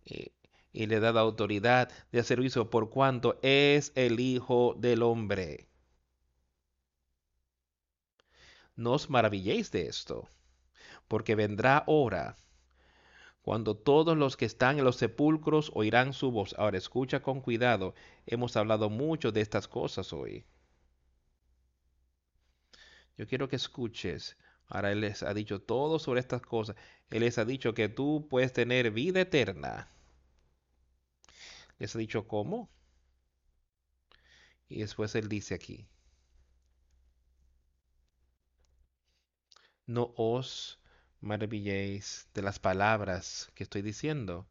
[0.05, 0.31] Y,
[0.73, 5.67] le da la autoridad de hacer por cuanto es el Hijo del Hombre.
[8.75, 10.29] No os maravilléis de esto,
[11.07, 12.37] porque vendrá hora
[13.41, 16.53] cuando todos los que están en los sepulcros oirán su voz.
[16.57, 20.45] Ahora escucha con cuidado, hemos hablado mucho de estas cosas hoy.
[23.17, 24.37] Yo quiero que escuches
[24.69, 26.75] Ahora Él les ha dicho todo sobre estas cosas.
[27.09, 29.89] Él les ha dicho que tú puedes tener vida eterna.
[31.79, 32.69] Ha dicho cómo.
[34.67, 35.87] Y después Él dice aquí.
[39.85, 40.79] No os
[41.21, 44.47] maravilléis de las palabras que estoy diciendo,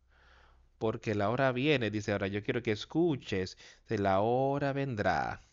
[0.78, 3.56] porque la hora viene, dice ahora, yo quiero que escuches,
[3.88, 5.48] de la hora vendrá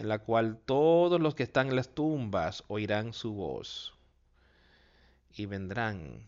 [0.00, 3.94] en la cual todos los que están en las tumbas oirán su voz
[5.30, 6.26] y vendrán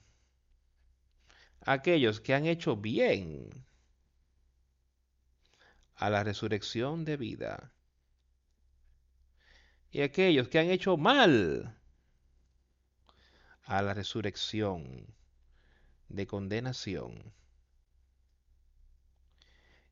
[1.64, 3.64] aquellos que han hecho bien
[6.02, 7.72] a la resurrección de vida
[9.92, 11.78] y aquellos que han hecho mal
[13.62, 15.06] a la resurrección
[16.08, 17.32] de condenación.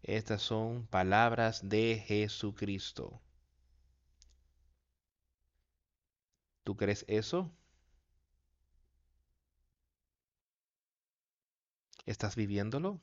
[0.03, 3.23] Estas son palabras de Jesucristo.
[6.65, 7.53] ¿Tú crees eso?
[12.05, 13.01] ¿Estás viviéndolo?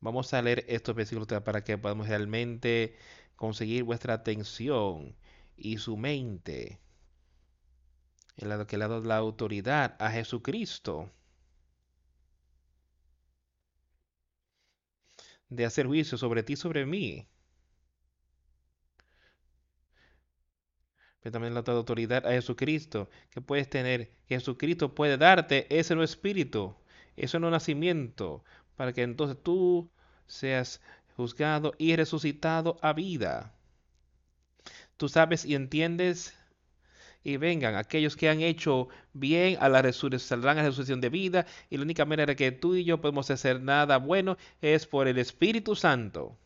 [0.00, 2.96] Vamos a leer estos versículos para que podamos realmente
[3.36, 5.16] conseguir vuestra atención
[5.56, 6.78] y su mente.
[8.36, 11.10] El lado que le ha la autoridad a Jesucristo
[15.50, 17.28] de hacer juicio sobre ti, sobre mí.
[21.20, 25.94] Pero también le ha dado autoridad a Jesucristo, que puedes tener, Jesucristo puede darte ese
[25.94, 26.74] nuevo espíritu,
[27.16, 28.44] ese nuevo nacimiento,
[28.80, 29.90] para que entonces tú
[30.26, 30.80] seas
[31.14, 33.52] juzgado y resucitado a vida.
[34.96, 36.34] Tú sabes y entiendes
[37.22, 41.10] y vengan aquellos que han hecho bien a la resurrección, saldrán a la resurrección de
[41.10, 45.08] vida y la única manera que tú y yo podemos hacer nada bueno es por
[45.08, 46.38] el Espíritu Santo.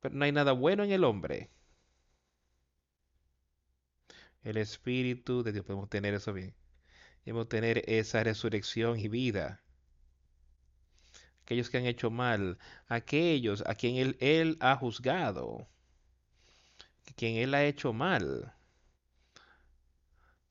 [0.00, 1.48] Pero no hay nada bueno en el hombre.
[4.42, 6.56] El Espíritu de Dios podemos tener eso bien.
[7.22, 9.62] Podemos tener esa resurrección y vida.
[11.46, 15.68] Aquellos que han hecho mal, aquellos a quien Él, ha juzgado
[17.16, 18.52] quien Él ha hecho mal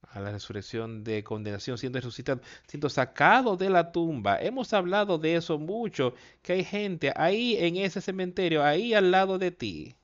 [0.01, 4.39] a la resurrección de condenación, siendo resucitado, siendo sacado de la tumba.
[4.39, 9.37] Hemos hablado de eso mucho, que hay gente ahí en ese cementerio, ahí al lado
[9.37, 9.97] de ti,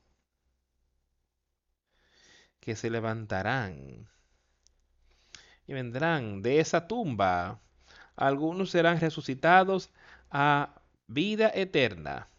[2.60, 4.10] que se levantarán
[5.66, 7.62] y vendrán de esa tumba.
[8.18, 9.90] Algunos serán resucitados
[10.30, 10.81] a
[11.14, 12.30] vida eterna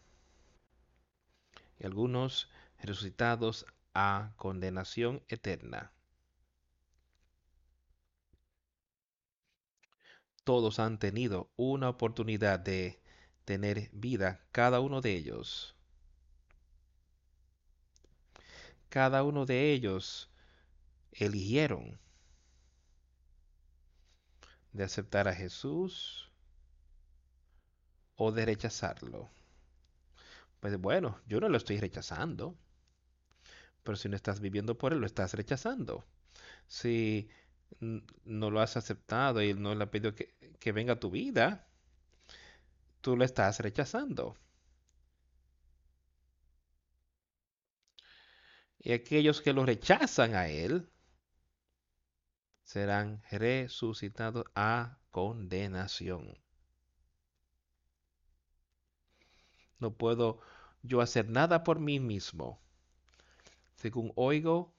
[1.79, 2.49] y algunos
[2.81, 5.93] resucitados a condenación eterna.
[10.45, 12.99] Todos han tenido una oportunidad de
[13.45, 15.77] tener vida, cada uno de ellos.
[18.89, 20.31] Cada uno de ellos
[21.13, 22.01] eligieron
[24.73, 26.32] de aceptar a Jesús
[28.17, 29.31] o de rechazarlo.
[30.61, 32.57] Pues bueno, yo no lo estoy rechazando.
[33.83, 36.05] Pero si no estás viviendo por él, lo estás rechazando.
[36.69, 37.29] Si
[37.81, 41.67] no lo has aceptado y no le has pedido que, que venga a tu vida,
[43.01, 44.37] tú lo estás rechazando.
[48.79, 50.89] Y aquellos que lo rechazan a él
[52.65, 56.42] serán resucitados a condenación.
[59.83, 60.41] No puedo
[60.83, 62.63] yo hacer nada por mí mismo
[63.83, 64.73] según oigo,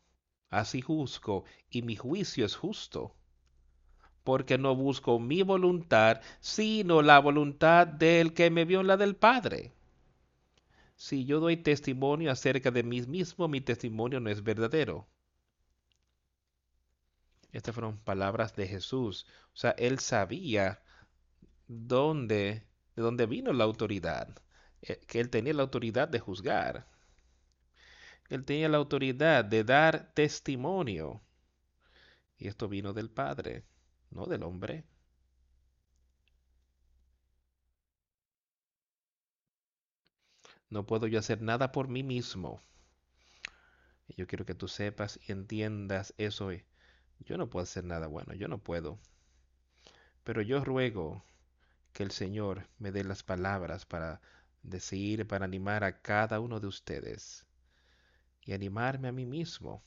[0.50, 3.14] así juzgo, y mi juicio es justo,
[4.24, 9.18] porque no busco mi voluntad, sino la voluntad del que me vio en la del
[9.18, 9.74] Padre.
[10.96, 15.06] Si yo doy testimonio acerca de mí mismo, mi testimonio no es verdadero.
[17.52, 19.28] Estas fueron palabras de Jesús.
[19.54, 20.82] O sea, él sabía
[21.68, 22.64] dónde,
[22.96, 24.30] de dónde vino la autoridad,
[25.08, 26.88] que él tenía la autoridad de juzgar.
[28.30, 31.22] Él tenía la autoridad de dar testimonio.
[32.38, 33.64] Y esto vino del Padre,
[34.10, 34.86] no del hombre.
[40.70, 42.60] No puedo yo hacer nada por mí mismo.
[44.08, 46.50] Y yo quiero que tú sepas y entiendas eso.
[47.20, 49.00] Yo no puedo hacer nada bueno, yo no puedo.
[50.24, 51.24] Pero yo ruego
[51.94, 54.20] que el Señor me dé las palabras para
[54.64, 57.46] decir, para animar a cada uno de ustedes
[58.42, 59.84] y animarme a mí mismo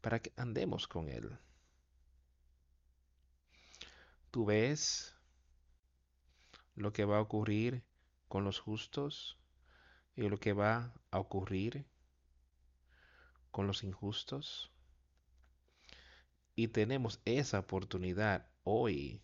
[0.00, 1.38] para que andemos con Él.
[4.30, 5.14] ¿Tú ves
[6.74, 7.84] lo que va a ocurrir
[8.28, 9.38] con los justos
[10.16, 11.86] y lo que va a ocurrir
[13.50, 14.70] con los injustos?
[16.56, 19.22] Y tenemos esa oportunidad hoy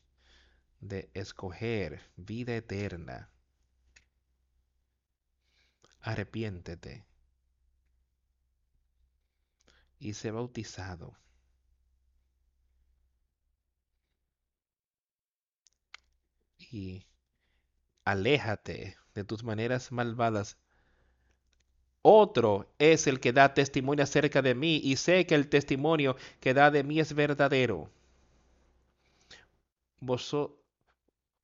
[0.81, 3.29] de escoger vida eterna.
[6.03, 6.93] Arrepiéntete
[10.01, 11.17] y sé bautizado.
[16.71, 17.05] Y
[18.05, 20.59] aléjate de tus maneras malvadas.
[22.03, 26.53] Otro es el que da testimonio acerca de mí y sé que el testimonio que
[26.53, 27.91] da de mí es verdadero.
[30.01, 30.60] Vosotros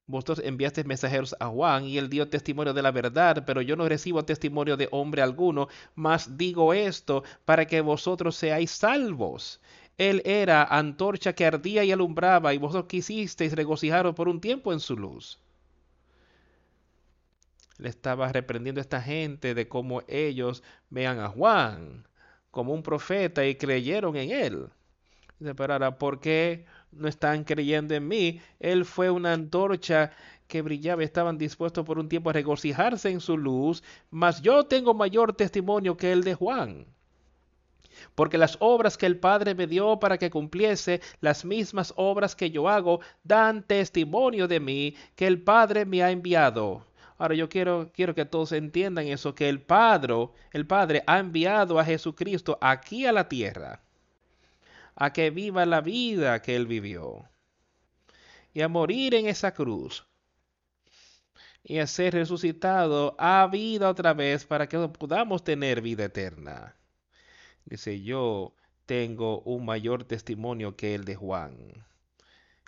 [0.06, 3.88] vosotros enviaste mensajeros a Juan y él dio testimonio de la verdad, pero yo no
[3.88, 9.60] recibo testimonio de hombre alguno, mas digo esto para que vosotros seáis salvos.
[9.98, 14.80] Él era antorcha que ardía y alumbraba, y vosotros quisisteis regocijaros por un tiempo en
[14.80, 15.40] su luz.
[17.78, 22.06] Le estaba reprendiendo esta gente de cómo ellos vean a Juan
[22.50, 24.68] como un profeta y creyeron en él.
[25.38, 28.40] Pero ahora, ¿por qué no están creyendo en mí?
[28.60, 30.12] Él fue una antorcha
[30.48, 34.94] que brillaba estaban dispuestos por un tiempo a regocijarse en su luz, mas yo tengo
[34.94, 36.86] mayor testimonio que el de Juan.
[38.14, 42.50] Porque las obras que el Padre me dio para que cumpliese, las mismas obras que
[42.50, 46.86] yo hago, dan testimonio de mí que el Padre me ha enviado.
[47.18, 51.78] Ahora yo quiero, quiero que todos entiendan eso, que el Padre, el Padre ha enviado
[51.78, 53.80] a Jesucristo aquí a la tierra,
[54.96, 57.28] a que viva la vida que él vivió
[58.52, 60.06] y a morir en esa cruz
[61.62, 66.74] y a ser resucitado a vida otra vez para que podamos tener vida eterna.
[67.66, 68.54] Dice, yo
[68.86, 71.56] tengo un mayor testimonio que el de Juan.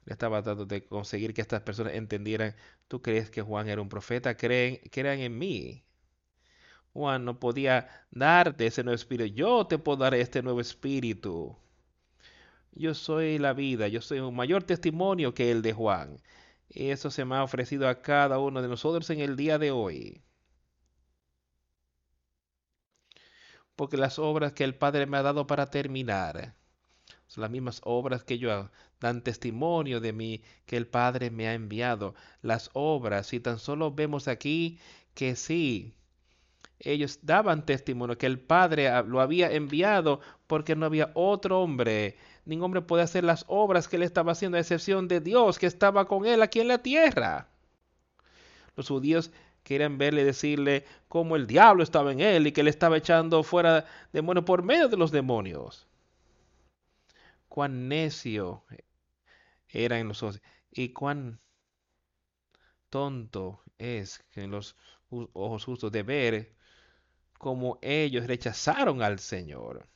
[0.05, 2.55] Le estaba tratando de conseguir que estas personas entendieran,
[2.89, 4.37] ¿tú crees que Juan era un profeta?
[4.37, 5.85] Creen, crean en mí.
[6.93, 9.35] Juan no podía darte ese nuevo espíritu.
[9.35, 11.57] Yo te puedo dar este nuevo espíritu.
[12.73, 16.19] Yo soy la vida, yo soy un mayor testimonio que el de Juan.
[16.71, 19.71] Y eso se me ha ofrecido a cada uno de nosotros en el día de
[19.71, 20.23] hoy.
[23.77, 26.55] porque las obras que el Padre me ha dado para terminar
[27.29, 31.55] son las mismas obras que yo dan testimonio de mí que el Padre me ha
[31.55, 32.15] enviado.
[32.43, 34.81] Las obras, si tan solo vemos aquí
[35.15, 35.95] que sí,
[36.81, 42.17] ellos daban testimonio que el Padre lo había enviado porque no había otro hombre.
[42.49, 45.67] Ningún hombre puede hacer las obras que él estaba haciendo, a excepción de Dios que
[45.67, 47.47] estaba con él aquí en la tierra.
[48.75, 49.31] Los judíos
[49.69, 53.43] Quieren verle y decirle cómo el diablo estaba en él y que le estaba echando
[53.43, 53.85] fuera
[54.15, 55.87] demonios por medio de los demonios.
[57.51, 58.65] Cuán necio
[59.69, 60.41] era en los ojos
[60.71, 61.39] y cuán
[62.89, 64.75] tonto es en los
[65.11, 66.55] ojos justos de ver
[67.37, 69.87] cómo ellos rechazaron al Señor.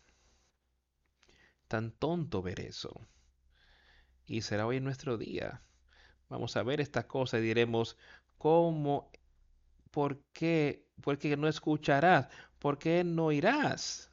[1.72, 2.92] Tan tonto ver eso.
[4.26, 5.62] Y será hoy nuestro día.
[6.28, 7.96] Vamos a ver esta cosa y diremos
[8.36, 9.10] cómo
[9.90, 10.84] ¿por qué?
[11.00, 14.10] Porque no escucharás, ¿por qué no irás?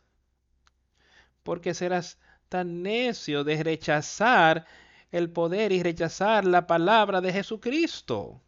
[1.44, 4.66] Porque serás tan necio de rechazar
[5.12, 8.42] el poder y rechazar la palabra de Jesucristo.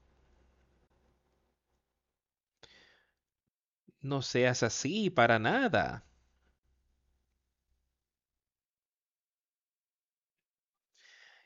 [4.01, 6.05] No seas así para nada.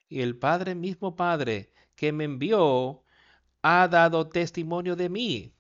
[0.10, 3.03] Y el Padre mismo Padre que me envió
[3.62, 5.53] ha dado testimonio de mí.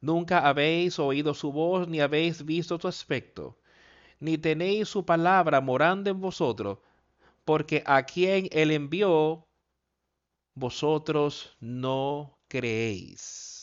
[0.00, 3.58] Nunca habéis oído su voz, ni habéis visto su aspecto,
[4.20, 6.78] ni tenéis su palabra morando en vosotros,
[7.44, 9.46] porque a quien él envió,
[10.54, 13.57] vosotros no creéis.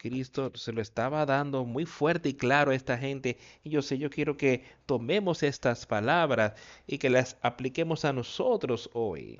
[0.00, 3.36] Cristo se lo estaba dando muy fuerte y claro a esta gente.
[3.62, 6.54] Y yo sé, yo quiero que tomemos estas palabras
[6.86, 9.38] y que las apliquemos a nosotros hoy.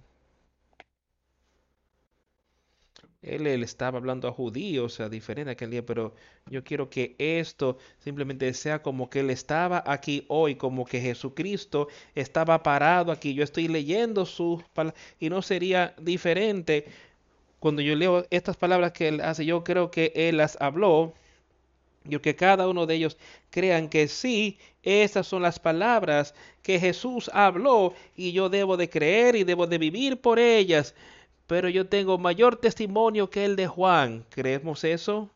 [3.22, 6.14] Él, estaba hablando a judíos, a diferente aquel día, pero
[6.46, 11.88] yo quiero que esto simplemente sea como que Él estaba aquí hoy, como que Jesucristo
[12.14, 13.34] estaba parado aquí.
[13.34, 16.86] Yo estoy leyendo sus palabras y no sería diferente
[17.60, 19.44] cuando yo leo estas palabras que Él hace.
[19.46, 21.14] Yo creo que Él las habló.
[22.04, 23.18] Y que cada uno de ellos
[23.50, 29.36] crean que sí, esas son las palabras que Jesús habló y yo debo de creer
[29.36, 30.94] y debo de vivir por ellas
[31.50, 34.24] pero yo tengo mayor testimonio que el de Juan.
[34.30, 35.30] ¿Creemos eso?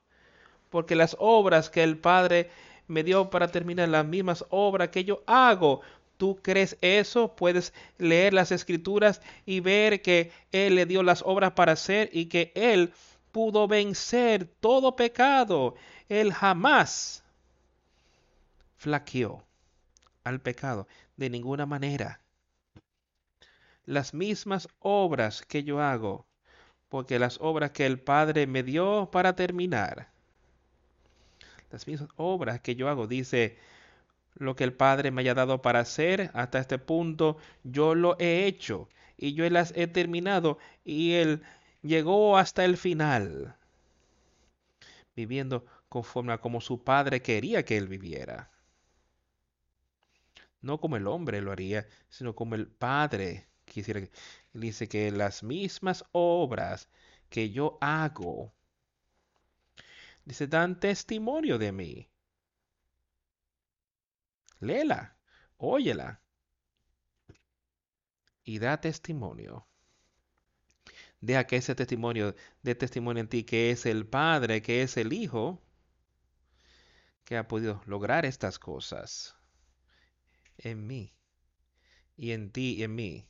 [0.71, 2.51] Porque las obras que el Padre
[2.87, 5.81] me dio para terminar, las mismas obras que yo hago,
[6.17, 7.35] ¿Tú crees eso?
[7.35, 12.27] Puedes leer las escrituras y ver que Él le dio las obras para hacer y
[12.27, 12.93] que Él
[13.33, 15.75] pudo vencer todo pecado.
[16.09, 17.25] Él jamás
[18.77, 19.45] flaqueó
[20.23, 20.87] al pecado
[21.17, 22.21] de ninguna manera
[23.87, 26.27] las mismas obras que yo hago,
[26.89, 30.11] porque las obras que el Padre me dio para terminar,
[31.71, 33.59] las mismas obras que yo hago, dice,
[34.35, 38.47] lo que el Padre me haya dado para hacer hasta este punto, yo lo he
[38.47, 41.43] hecho y yo las he terminado y Él
[41.83, 43.57] llegó hasta el final,
[45.15, 48.51] viviendo conforme a como su Padre quería que Él viviera.
[50.61, 54.01] No como el hombre lo haría, sino como el Padre quisiera,
[54.53, 56.89] dice que las mismas obras
[57.29, 58.53] que yo hago,
[60.25, 62.09] dice, dan testimonio de mí.
[64.61, 65.17] Léela,
[65.57, 66.21] óyela
[68.45, 69.67] y da testimonio.
[71.21, 75.13] Deja que ese testimonio dé testimonio en ti, que es el Padre, que es el
[75.13, 75.63] Hijo,
[77.25, 79.35] que ha podido lograr estas cosas
[80.59, 81.15] en mí
[82.17, 83.29] y en ti y en mí.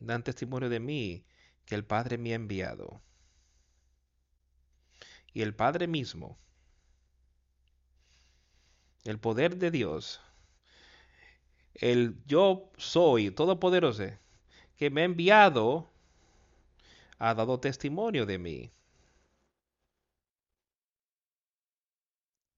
[0.00, 1.26] dan testimonio de mí
[1.64, 3.02] que el Padre me ha enviado.
[5.32, 6.38] Y el Padre mismo,
[9.04, 10.20] el poder de Dios,
[11.74, 14.10] el yo soy todopoderoso,
[14.76, 15.88] que me ha enviado,
[17.18, 18.70] ha dado testimonio de mí.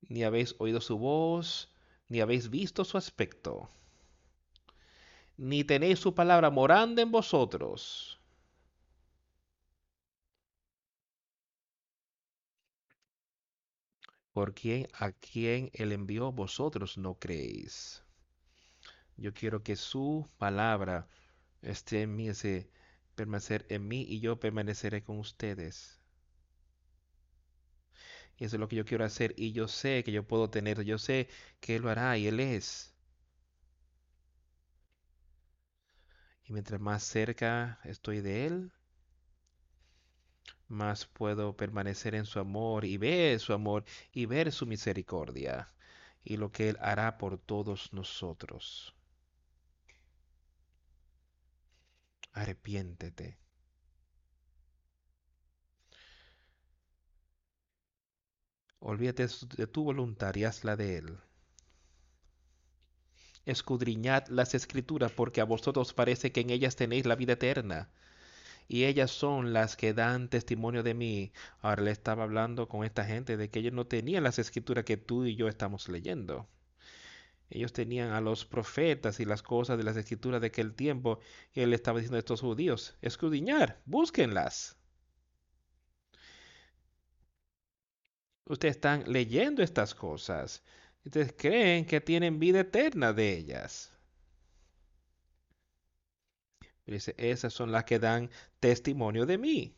[0.09, 1.73] Ni habéis oído su voz,
[2.09, 3.69] ni habéis visto su aspecto,
[5.37, 8.10] ni tenéis su palabra morando en vosotros.
[14.33, 18.03] Por quien a quien él envió vosotros no creéis.
[19.17, 21.07] Yo quiero que su palabra
[21.63, 22.31] esté en mí,
[23.15, 26.01] permanecer en mí y yo permaneceré con ustedes.
[28.39, 30.83] Y eso es lo que yo quiero hacer y yo sé que yo puedo tener,
[30.83, 31.29] yo sé
[31.61, 32.95] que Él lo hará y Él es.
[36.45, 38.73] Y mientras más cerca estoy de Él,
[40.71, 45.69] más puedo permanecer en su amor y ver su amor y ver su misericordia
[46.25, 48.95] y lo que Él hará por todos nosotros.
[52.33, 53.39] Arrepiéntete.
[58.81, 61.19] Olvídate de tu voluntad y hazla de Él.
[63.45, 67.91] Escudriñad las escrituras porque a vosotros parece que en ellas tenéis la vida eterna.
[68.69, 71.33] Y ellas son las que dan testimonio de mí.
[71.61, 74.97] Ahora le estaba hablando con esta gente de que ellos no tenían las escrituras que
[74.97, 76.49] tú y yo estamos leyendo.
[77.51, 81.19] Ellos tenían a los profetas y las cosas de las escrituras de aquel tiempo.
[81.53, 84.77] Y él estaba diciendo a estos judíos, escudriñar, búsquenlas.
[88.45, 90.63] Ustedes están leyendo estas cosas.
[91.05, 93.93] Ustedes creen que tienen vida eterna de ellas.
[96.91, 99.75] Dice, esas son las que dan testimonio de mí.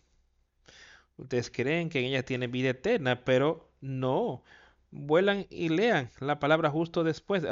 [1.17, 4.43] Ustedes creen que ellas tienen vida eterna, pero no.
[4.91, 7.45] Vuelan y lean la palabra justo después.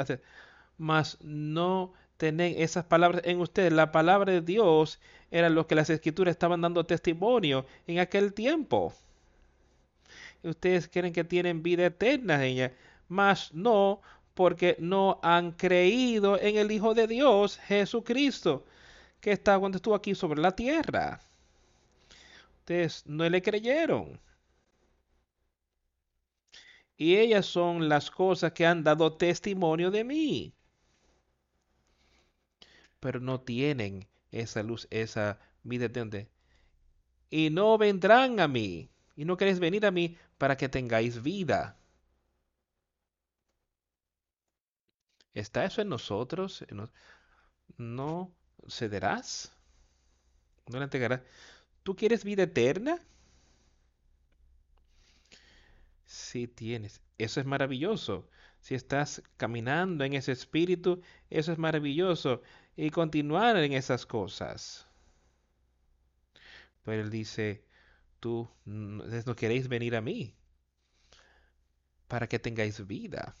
[0.77, 3.71] Mas no tienen esas palabras en ustedes.
[3.73, 4.99] La palabra de Dios
[5.31, 8.93] era lo que las escrituras estaban dando testimonio en aquel tiempo.
[10.43, 12.71] ustedes creen que tienen vida eterna en ellas
[13.11, 14.01] mas no
[14.33, 18.65] porque no han creído en el Hijo de Dios, Jesucristo,
[19.21, 21.21] que está cuando estuvo aquí sobre la tierra.
[22.59, 24.19] Ustedes no le creyeron.
[26.97, 30.53] Y ellas son las cosas que han dado testimonio de mí.
[32.99, 36.29] Pero no tienen esa luz, esa vida de
[37.29, 38.89] Y no vendrán a mí.
[39.15, 41.77] Y no queréis venir a mí para que tengáis vida.
[45.33, 46.65] ¿Está eso en nosotros?
[47.77, 48.31] ¿No
[48.67, 49.51] cederás?
[50.67, 51.21] ¿No le entregarás?
[51.83, 52.99] ¿Tú quieres vida eterna?
[56.05, 57.01] Sí tienes.
[57.17, 58.29] Eso es maravilloso.
[58.59, 62.41] Si estás caminando en ese espíritu, eso es maravilloso.
[62.75, 64.87] Y continuar en esas cosas.
[66.83, 67.63] Pero él dice,
[68.19, 70.35] tú no queréis venir a mí
[72.07, 73.35] para que tengáis vida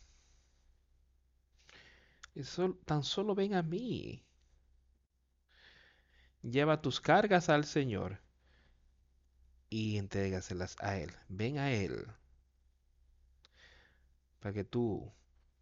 [2.85, 4.23] tan solo ven a mí.
[6.41, 8.19] Lleva tus cargas al Señor
[9.69, 11.11] y entrégaselas a Él.
[11.29, 12.07] Ven a Él
[14.41, 15.13] para que tú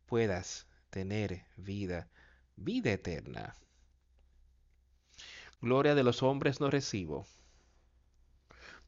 [0.06, 2.10] puedas tener vida,
[2.56, 3.56] vida eterna.
[5.62, 7.28] Gloria de los hombres no recibo,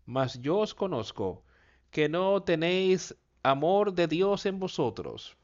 [0.05, 1.43] mas yo os conozco
[1.91, 5.37] que no tenéis amor de Dios en vosotros.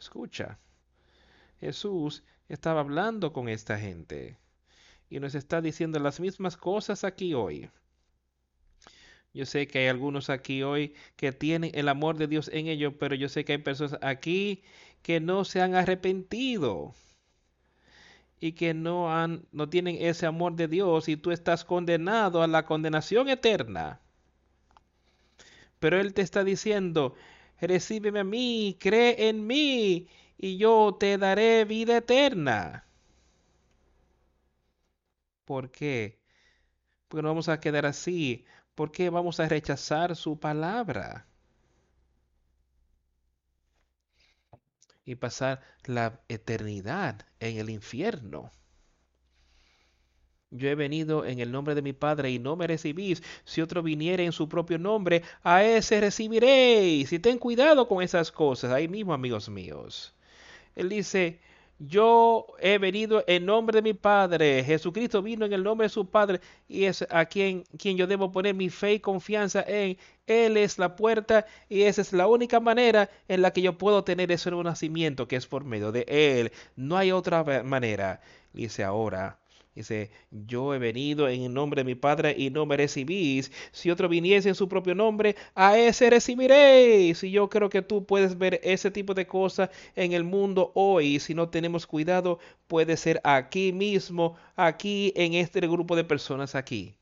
[0.00, 0.58] Escucha,
[1.60, 4.38] Jesús estaba hablando con esta gente
[5.12, 7.68] y nos está diciendo las mismas cosas aquí hoy.
[9.34, 12.94] Yo sé que hay algunos aquí hoy que tienen el amor de Dios en ellos,
[12.98, 14.62] pero yo sé que hay personas aquí
[15.02, 16.94] que no se han arrepentido
[18.40, 22.46] y que no han no tienen ese amor de Dios y tú estás condenado a
[22.46, 24.00] la condenación eterna.
[25.78, 27.16] Pero él te está diciendo,
[27.60, 30.08] recíbeme a mí, cree en mí
[30.38, 32.86] y yo te daré vida eterna.
[35.44, 36.18] ¿Por qué?
[37.08, 38.46] Porque no vamos a quedar así.
[38.74, 41.26] ¿Por qué vamos a rechazar su palabra?
[45.04, 48.50] Y pasar la eternidad en el infierno.
[50.50, 53.22] Yo he venido en el nombre de mi Padre y no me recibís.
[53.44, 57.12] Si otro viniere en su propio nombre, a ese recibiréis.
[57.12, 58.70] Y ten cuidado con esas cosas.
[58.72, 60.14] Ahí mismo, amigos míos.
[60.76, 61.40] Él dice,
[61.86, 64.62] yo he venido en nombre de mi Padre.
[64.64, 68.30] Jesucristo vino en el nombre de su Padre y es a quien, quien yo debo
[68.30, 69.98] poner mi fe y confianza en.
[70.26, 74.04] Él es la puerta y esa es la única manera en la que yo puedo
[74.04, 76.52] tener ese nuevo nacimiento, que es por medio de Él.
[76.76, 78.20] No hay otra manera.
[78.52, 79.38] Dice ahora,
[79.74, 83.50] Dice, yo he venido en el nombre de mi Padre y no me recibís.
[83.70, 87.24] Si otro viniese en su propio nombre, a ese recibiréis.
[87.24, 91.18] Y yo creo que tú puedes ver ese tipo de cosas en el mundo hoy.
[91.20, 96.94] Si no tenemos cuidado, puede ser aquí mismo, aquí en este grupo de personas aquí.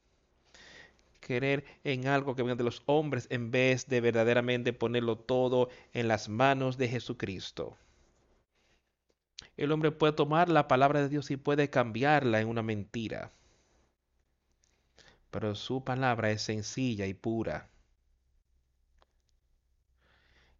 [1.21, 6.07] Querer en algo que venga de los hombres en vez de verdaderamente ponerlo todo en
[6.07, 7.77] las manos de Jesucristo.
[9.61, 13.31] El hombre puede tomar la palabra de Dios y puede cambiarla en una mentira.
[15.31, 17.69] Pero su palabra es sencilla y pura.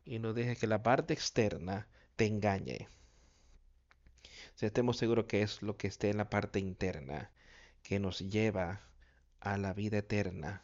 [0.05, 2.89] Y no deje que la parte externa te engañe.
[4.55, 7.31] Si estemos seguros que es lo que esté en la parte interna
[7.83, 8.83] que nos lleva
[9.41, 10.63] a la vida eterna.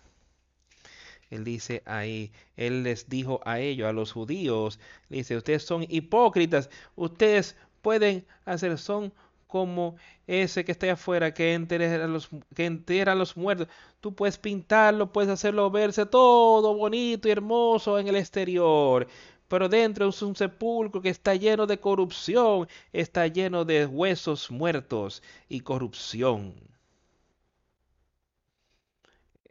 [1.30, 4.78] Él dice ahí, él les dijo a ellos, a los judíos,
[5.08, 7.56] dice, ustedes son hipócritas, ustedes
[7.86, 9.12] pueden hacer son
[9.46, 9.94] como
[10.26, 13.68] ese que está afuera, que entera a los, que entera los muertos.
[14.00, 19.06] Tú puedes pintarlo, puedes hacerlo verse todo bonito y hermoso en el exterior,
[19.46, 25.22] pero dentro es un sepulcro que está lleno de corrupción, está lleno de huesos muertos
[25.48, 26.54] y corrupción.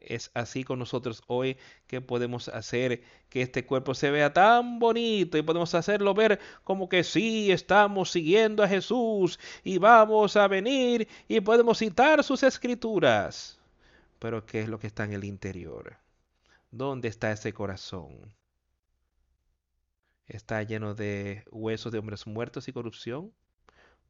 [0.08, 5.38] Es así con nosotros hoy que podemos hacer que este cuerpo se vea tan bonito
[5.38, 11.08] y podemos hacerlo ver como que sí estamos siguiendo a Jesús y vamos a venir
[11.28, 13.60] y podemos citar sus escrituras.
[14.20, 15.98] Pero ¿qué es lo que está en el interior?
[16.70, 18.34] ¿Dónde está ese corazón?
[20.28, 23.34] ¿Está lleno de huesos de hombres muertos y corrupción?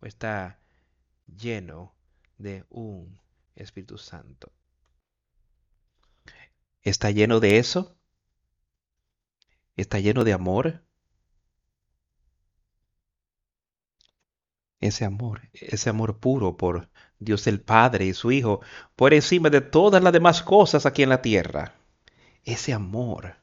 [0.02, 0.60] ¿O está
[1.26, 1.94] lleno
[2.38, 3.20] de un
[3.56, 4.52] Espíritu Santo?
[6.86, 7.98] ¿Está lleno de eso?
[9.76, 10.84] ¿Está lleno de amor?
[14.80, 18.62] Ese amor, ese amor puro por Dios el Padre y su Hijo,
[18.96, 21.76] por encima de todas las demás cosas aquí en la tierra.
[22.44, 23.38] Ese amor.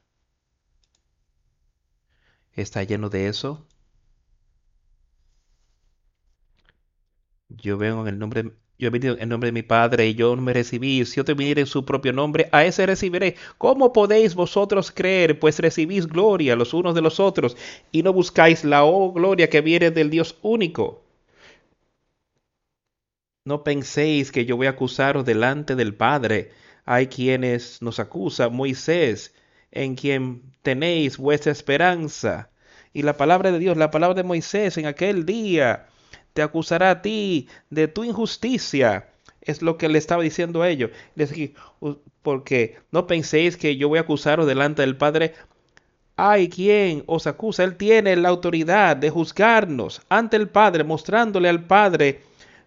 [2.52, 3.66] ¿Está lleno de eso?
[7.48, 10.34] Yo vengo en el nombre yo he venido en nombre de mi Padre y yo
[10.34, 11.04] no me recibí.
[11.04, 13.36] Si otro viniera en su propio nombre, a ese recibiré.
[13.56, 15.38] ¿Cómo podéis vosotros creer?
[15.38, 17.56] Pues recibís gloria los unos de los otros
[17.92, 21.04] y no buscáis la oh, gloria que viene del Dios único.
[23.44, 26.50] No penséis que yo voy a acusaros delante del Padre.
[26.84, 29.32] Hay quienes nos acusan, Moisés,
[29.70, 32.50] en quien tenéis vuestra esperanza.
[32.92, 35.86] Y la palabra de Dios, la palabra de Moisés en aquel día
[36.32, 39.08] te acusará a ti de tu injusticia.
[39.40, 40.90] Es lo que le estaba diciendo a ellos.
[42.22, 45.34] Porque no penséis que yo voy a acusaros delante del Padre.
[46.16, 47.64] Hay quien os acusa.
[47.64, 52.22] Él tiene la autoridad de juzgarnos ante el Padre, mostrándole al Padre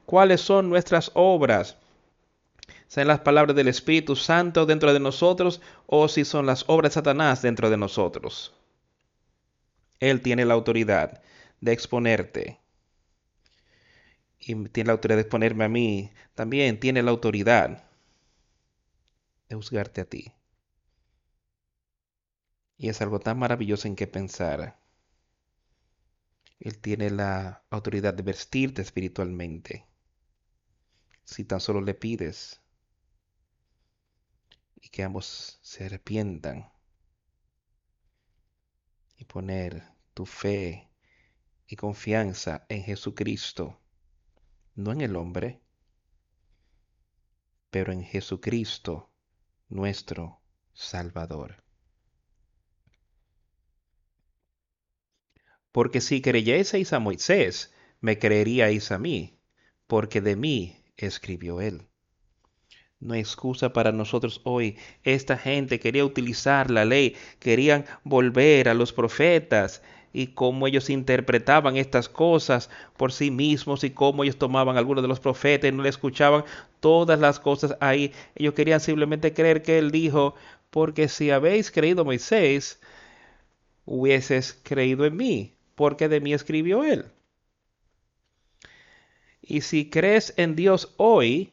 [0.05, 1.77] cuáles son nuestras obras.
[2.87, 6.95] Sean las palabras del Espíritu Santo dentro de nosotros o si son las obras de
[6.95, 8.53] Satanás dentro de nosotros.
[9.99, 11.21] Él tiene la autoridad
[11.61, 12.59] de exponerte
[14.47, 17.89] y tiene la autoridad de exponerme a mí, también tiene la autoridad
[19.49, 20.31] de juzgarte a ti.
[22.77, 24.79] Y es algo tan maravilloso en que pensar.
[26.59, 29.87] Él tiene la autoridad de vestirte espiritualmente.
[31.23, 32.61] Si tan solo le pides
[34.75, 36.71] y que ambos se arrepientan
[39.17, 39.83] y poner
[40.13, 40.87] tu fe
[41.65, 43.81] y confianza en Jesucristo
[44.75, 45.61] no en el hombre,
[47.69, 49.09] pero en Jesucristo,
[49.69, 50.41] nuestro
[50.73, 51.63] Salvador.
[55.71, 59.39] Porque si creyeseis a Moisés, me creeríais a mí,
[59.87, 61.87] porque de mí escribió él.
[62.99, 64.77] No hay excusa para nosotros hoy.
[65.03, 69.83] Esta gente quería utilizar la ley, querían volver a los profetas,
[70.15, 75.09] y cómo ellos interpretaban estas cosas por sí mismos y cómo ellos tomaban algunos de
[75.09, 76.45] los profetas y no le escuchaban
[76.79, 78.13] todas las cosas ahí.
[78.33, 80.33] Ellos querían simplemente creer que él dijo,
[80.69, 82.79] porque si habéis creído Moisés,
[83.83, 87.07] hubieses creído en mí, porque de mí escribió él.
[89.41, 91.51] Y si crees en Dios hoy,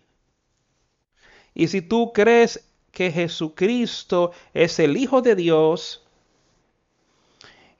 [1.52, 6.06] y si tú crees que Jesucristo es el Hijo de Dios,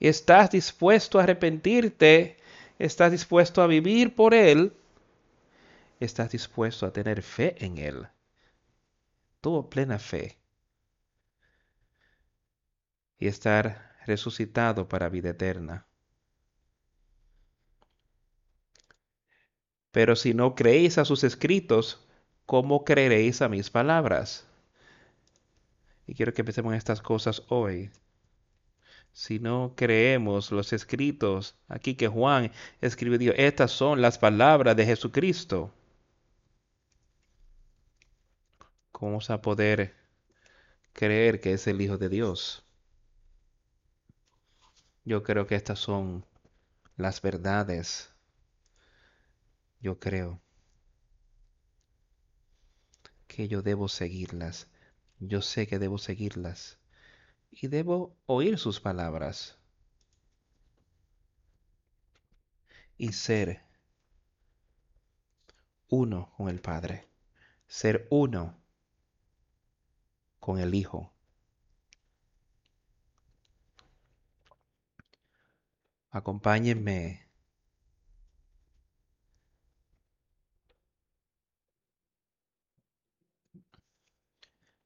[0.07, 2.37] estás dispuesto a arrepentirte
[2.79, 4.73] estás dispuesto a vivir por Él,
[5.99, 8.07] estás dispuesto a tener fe en Él.
[9.41, 10.37] Tuvo plena fe.
[13.17, 15.85] Y estar resucitado para vida eterna.
[19.91, 22.05] Pero si no creéis a sus escritos,
[22.45, 24.45] ¿cómo creeréis a mis palabras?
[26.07, 27.91] Y quiero que empecemos en estas cosas hoy.
[29.13, 32.51] Si no creemos los escritos, aquí que Juan
[32.81, 35.71] escribió, estas son las palabras de Jesucristo.
[38.91, 39.95] ¿Cómo vamos a poder
[40.93, 42.63] creer que es el Hijo de Dios?
[45.05, 46.25] Yo creo que estas son
[46.97, 48.13] las verdades.
[49.79, 50.41] Yo creo
[53.27, 54.67] que yo debo seguirlas.
[55.19, 56.79] Yo sé que debo seguirlas.
[57.55, 59.57] Y debo oír sus palabras.
[62.97, 63.61] Y ser
[65.87, 67.07] uno con el Padre.
[67.67, 68.57] Ser uno
[70.39, 71.13] con el Hijo.
[76.09, 77.23] Acompáñenme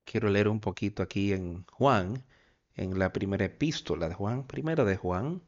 [0.08, 2.24] quiero leer un poquito aquí en Juan,
[2.78, 5.42] en la primera epístola de Juan, primero de Juan.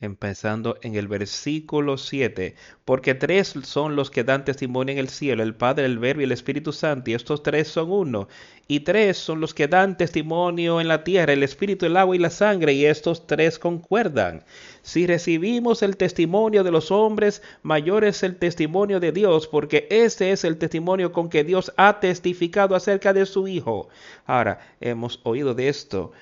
[0.00, 2.54] Empezando en el versículo 7,
[2.86, 6.24] porque tres son los que dan testimonio en el cielo, el Padre, el Verbo y
[6.24, 8.28] el Espíritu Santo, y estos tres son uno,
[8.66, 12.18] y tres son los que dan testimonio en la tierra, el Espíritu, el agua y
[12.18, 14.42] la sangre, y estos tres concuerdan.
[14.80, 20.32] Si recibimos el testimonio de los hombres, mayor es el testimonio de Dios, porque ese
[20.32, 23.90] es el testimonio con que Dios ha testificado acerca de su Hijo.
[24.24, 26.12] Ahora, hemos oído de esto,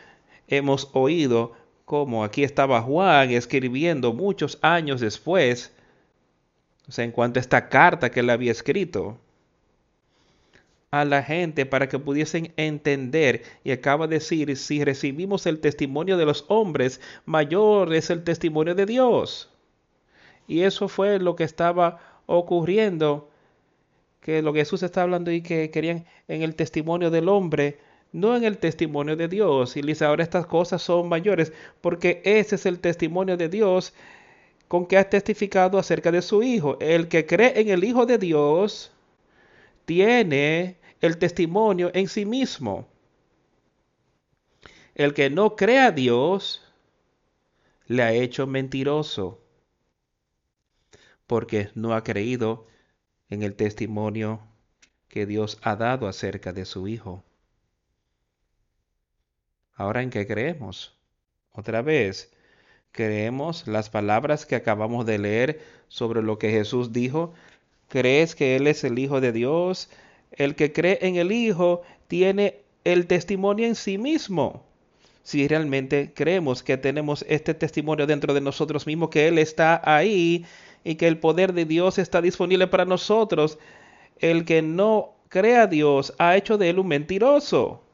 [0.48, 1.52] hemos oído
[1.88, 5.72] como aquí estaba Juan escribiendo muchos años después,
[6.86, 9.16] o sea, en cuanto a esta carta que él había escrito
[10.90, 13.42] a la gente para que pudiesen entender.
[13.64, 18.74] Y acaba de decir, si recibimos el testimonio de los hombres, mayor es el testimonio
[18.74, 19.50] de Dios.
[20.46, 23.30] Y eso fue lo que estaba ocurriendo,
[24.20, 27.78] que lo que Jesús está hablando y que querían en el testimonio del hombre,
[28.12, 29.76] no en el testimonio de Dios.
[29.76, 33.94] Y dice, ahora estas cosas son mayores, porque ese es el testimonio de Dios
[34.68, 36.78] con que ha testificado acerca de su Hijo.
[36.80, 38.92] El que cree en el Hijo de Dios
[39.84, 42.86] tiene el testimonio en sí mismo.
[44.94, 46.62] El que no cree a Dios
[47.86, 49.40] le ha hecho mentiroso,
[51.26, 52.66] porque no ha creído
[53.30, 54.40] en el testimonio
[55.08, 57.24] que Dios ha dado acerca de su Hijo.
[59.78, 60.98] Ahora, ¿en qué creemos?
[61.52, 62.32] Otra vez,
[62.90, 67.32] creemos las palabras que acabamos de leer sobre lo que Jesús dijo.
[67.86, 69.88] ¿Crees que Él es el Hijo de Dios?
[70.32, 74.64] El que cree en el Hijo tiene el testimonio en sí mismo.
[75.22, 80.44] Si realmente creemos que tenemos este testimonio dentro de nosotros mismos, que Él está ahí
[80.82, 83.60] y que el poder de Dios está disponible para nosotros,
[84.18, 87.84] el que no cree a Dios ha hecho de Él un mentiroso.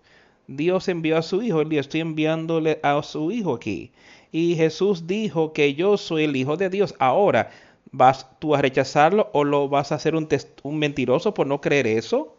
[0.46, 3.92] Dios envió a su Hijo, y estoy enviándole a su Hijo aquí.
[4.32, 6.94] Y Jesús dijo que yo soy el Hijo de Dios.
[6.98, 7.50] Ahora,
[7.92, 10.28] ¿vas tú a rechazarlo o lo vas a hacer un,
[10.62, 12.36] un mentiroso por no creer eso?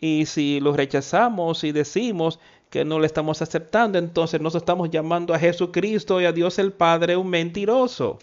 [0.00, 2.40] Y si lo rechazamos y decimos
[2.70, 6.72] que no le estamos aceptando, entonces nos estamos llamando a Jesucristo y a Dios el
[6.72, 8.18] Padre un mentiroso.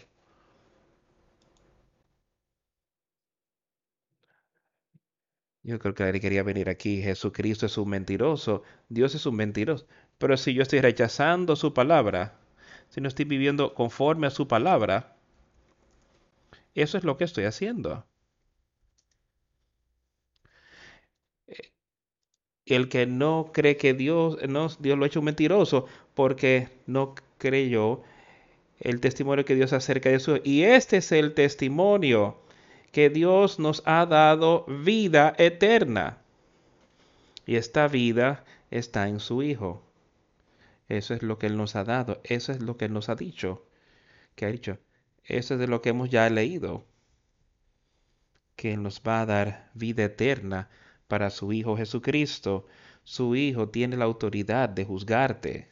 [5.69, 7.01] Yo creo que él quería venir aquí.
[7.01, 8.63] Jesucristo es un mentiroso.
[8.89, 9.85] Dios es un mentiroso.
[10.17, 12.39] Pero si yo estoy rechazando su palabra,
[12.89, 15.15] si no estoy viviendo conforme a su palabra,
[16.73, 18.03] eso es lo que estoy haciendo.
[21.47, 21.71] Eh,
[22.65, 27.15] el que no cree que Dios, no, Dios lo ha hecho un mentiroso porque no
[27.37, 28.01] creyó
[28.79, 30.41] el testimonio que Dios acerca de su.
[30.43, 32.37] Y este es el testimonio
[32.91, 36.17] que Dios nos ha dado vida eterna.
[37.45, 39.83] Y esta vida está en su Hijo.
[40.87, 42.19] Eso es lo que Él nos ha dado.
[42.23, 43.65] Eso es lo que Él nos ha dicho.
[44.35, 44.79] ¿Qué ha dicho?
[45.23, 46.83] Eso es de lo que hemos ya leído.
[48.55, 50.69] Que Él nos va a dar vida eterna
[51.07, 52.67] para su Hijo Jesucristo.
[53.03, 55.69] Su Hijo tiene la autoridad de juzgarte.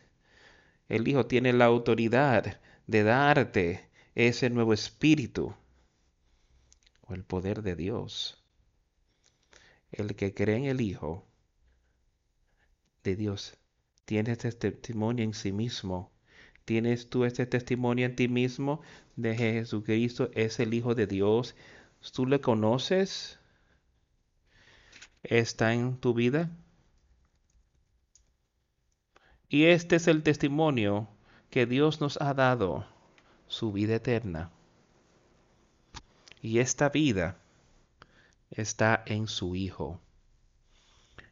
[0.89, 5.53] El Hijo tiene la autoridad de darte ese nuevo espíritu
[7.07, 8.43] o el poder de Dios.
[9.91, 11.25] El que cree en el Hijo
[13.03, 13.57] de Dios
[14.05, 16.11] tiene este testimonio en sí mismo.
[16.65, 18.81] ¿Tienes tú este testimonio en ti mismo
[19.15, 21.55] de que Jesucristo es el Hijo de Dios?
[22.13, 23.39] ¿Tú le conoces?
[25.23, 26.51] ¿Está en tu vida?
[29.49, 31.07] Y este es el testimonio
[31.49, 32.85] que Dios nos ha dado,
[33.47, 34.51] su vida eterna.
[36.47, 37.35] Y esta vida
[38.51, 39.99] está en su Hijo.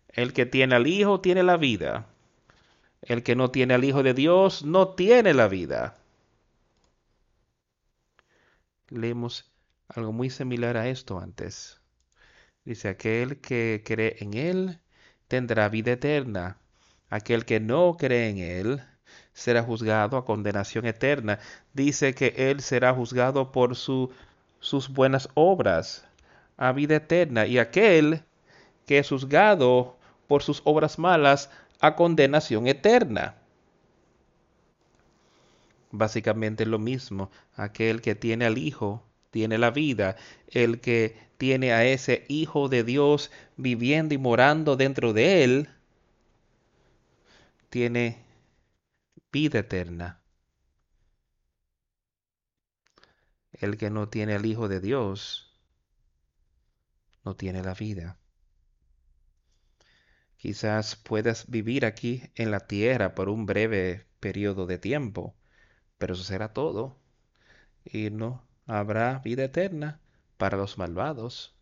[0.10, 2.08] El que tiene al Hijo tiene la vida.
[3.02, 5.98] El que no tiene al Hijo de Dios no tiene la vida.
[8.90, 9.50] Leemos
[9.88, 11.80] algo muy similar a esto antes.
[12.66, 14.82] Dice, aquel que cree en Él
[15.30, 16.58] tendrá vida eterna.
[17.10, 18.84] Aquel que no cree en Él
[19.32, 21.40] será juzgado a condenación eterna.
[21.72, 23.78] Dice que Él será juzgado por
[24.66, 26.06] sus buenas obras
[26.58, 27.46] a vida eterna.
[27.46, 28.24] Y aquel
[28.88, 29.96] que es juzgado
[30.28, 33.36] por sus obras malas a condenación eterna.
[35.92, 37.30] Básicamente lo mismo.
[37.56, 40.16] Aquel que tiene al Hijo tiene la vida.
[40.48, 45.70] El que tiene a ese Hijo de Dios viviendo y morando dentro de él,
[47.70, 48.18] tiene
[49.32, 50.20] vida eterna.
[53.66, 55.52] El que no tiene al Hijo de Dios,
[57.24, 58.20] no tiene la vida.
[60.38, 65.36] Quizás puedas vivir aquí en la tierra por un breve periodo de tiempo,
[65.98, 67.00] pero eso será todo.
[67.84, 70.00] Y no habrá vida eterna
[70.38, 71.56] para los malvados.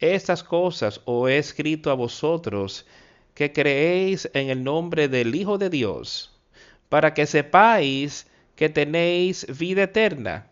[0.00, 2.88] Estas cosas os he escrito a vosotros
[3.34, 6.36] que creéis en el nombre del Hijo de Dios,
[6.88, 10.50] para que sepáis que tenéis vida eterna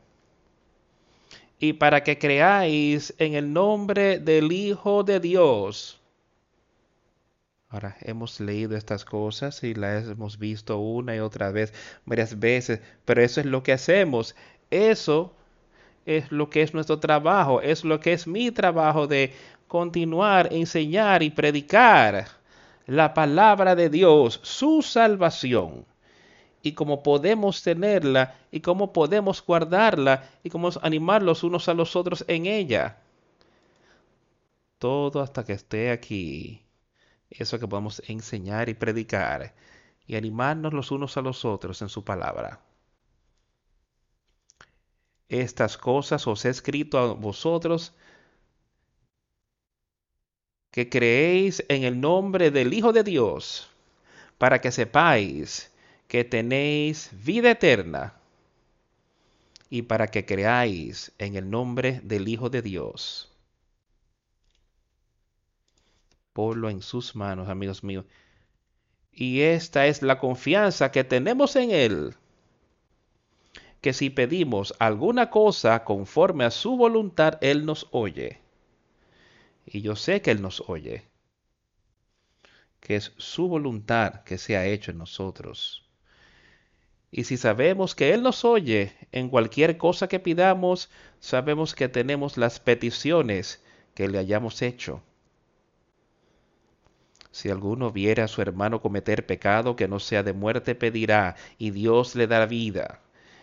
[1.58, 6.00] y para que creáis en el nombre del Hijo de Dios.
[7.68, 11.72] Ahora, hemos leído estas cosas y las hemos visto una y otra vez,
[12.04, 14.36] varias veces, pero eso es lo que hacemos.
[14.70, 15.34] Eso
[16.06, 19.32] es lo que es nuestro trabajo, es lo que es mi trabajo de
[19.66, 22.28] continuar, enseñar y predicar
[22.86, 25.84] la palabra de Dios, su salvación,
[26.64, 31.94] y cómo podemos tenerla y cómo podemos guardarla y cómo animar los unos a los
[31.94, 32.96] otros en ella.
[34.78, 36.64] Todo hasta que esté aquí
[37.28, 39.54] eso que podamos enseñar y predicar
[40.06, 42.60] y animarnos los unos a los otros en su palabra.
[45.28, 47.92] Estas cosas os he escrito a vosotros
[50.70, 53.68] que creéis en el nombre del Hijo de Dios,
[54.38, 55.73] para que sepáis
[56.08, 58.14] que tenéis vida eterna
[59.70, 63.34] y para que creáis en el nombre del Hijo de Dios
[66.34, 68.04] ponlo en sus manos, amigos míos.
[69.12, 72.14] Y esta es la confianza que tenemos en Él,
[73.80, 78.40] que si pedimos alguna cosa conforme a su voluntad, Él nos oye.
[79.64, 81.04] Y yo sé que Él nos oye,
[82.80, 85.83] que es su voluntad que se ha hecho en nosotros.
[87.16, 90.90] Y si sabemos que Él nos oye en cualquier cosa que pidamos,
[91.20, 93.62] sabemos que tenemos las peticiones
[93.94, 95.00] que le hayamos hecho.
[97.30, 101.70] Si alguno viere a su hermano cometer pecado que no sea de muerte, pedirá, y
[101.70, 102.98] Dios le dará vida.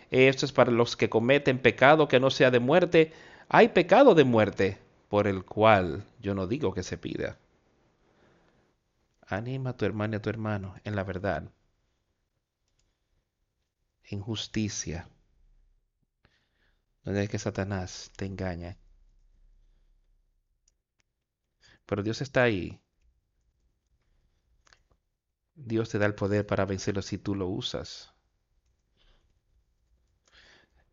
[0.10, 3.14] Esto es para los que cometen pecado que no sea de muerte.
[3.48, 7.38] Hay pecado de muerte, por el cual yo no digo que se pida.
[9.26, 11.46] Anima a tu hermano y a tu hermano en la verdad,
[14.12, 15.10] en justicia.
[17.04, 18.78] No es que Satanás te engañe.
[21.86, 22.80] Pero Dios está ahí
[25.66, 28.12] Dios te da el poder para vencerlo si tú lo usas.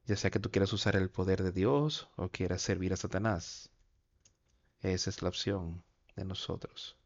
[0.06, 3.70] Ya sea que tú quieras usar el poder de Dios o quieras servir a Satanás.
[4.80, 5.82] Esa es la opción
[6.16, 6.96] de nosotros.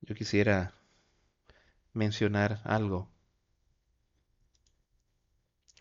[0.00, 0.74] Yo quisiera
[1.94, 3.08] mencionar algo.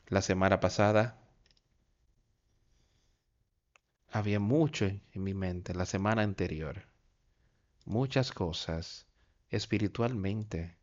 [0.07, 1.17] La semana pasada
[4.09, 6.91] había mucho en mi mente, la semana anterior
[7.85, 9.05] muchas cosas
[9.49, 10.75] espiritualmente.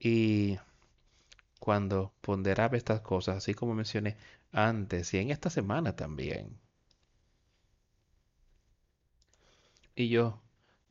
[0.00, 0.58] Y
[1.60, 4.16] cuando ponderaba estas cosas, así como mencioné
[4.52, 6.58] antes y en esta semana también,
[9.94, 10.40] y yo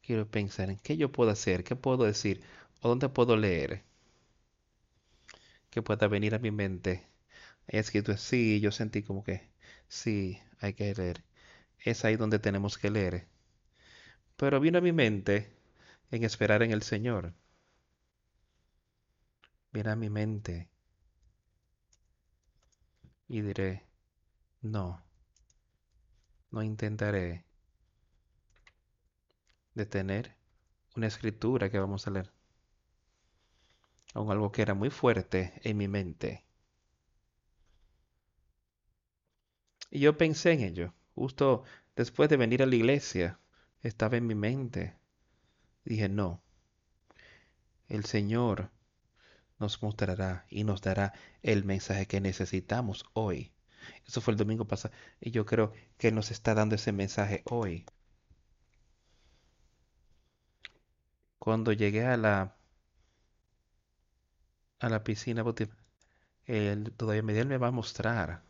[0.08, 2.41] quiero pensar en qué yo puedo hacer, qué puedo decir
[2.82, 3.84] ¿O dónde puedo leer?
[5.70, 7.08] Que pueda venir a mi mente.
[7.68, 9.49] He escrito, sí, yo sentí como que,
[9.89, 11.24] sí, hay que leer.
[11.80, 13.28] Es ahí donde tenemos que leer.
[14.38, 15.51] Pero vino a mi mente
[16.12, 17.34] en esperar en el Señor.
[19.72, 20.70] Viene a mi mente
[23.30, 23.84] y diré,
[24.62, 25.01] no,
[26.51, 27.47] no intentaré
[29.78, 30.36] detener
[30.96, 32.32] una escritura que vamos a leer.
[34.14, 36.44] Aún algo que era muy fuerte en mi mente.
[39.90, 41.64] Y yo pensé en ello, justo
[41.96, 43.40] después de venir a la iglesia,
[43.84, 44.96] estaba en mi mente.
[45.86, 46.42] Dije, no,
[47.88, 48.70] el Señor
[49.60, 53.54] nos mostrará y nos dará el mensaje que necesitamos hoy.
[54.06, 57.86] Eso fue el domingo pasado y yo creo que nos está dando ese mensaje hoy.
[61.48, 62.58] Cuando llegué a la
[64.80, 65.45] a la piscina,
[66.43, 68.43] él, todavía Él me va a mostrar.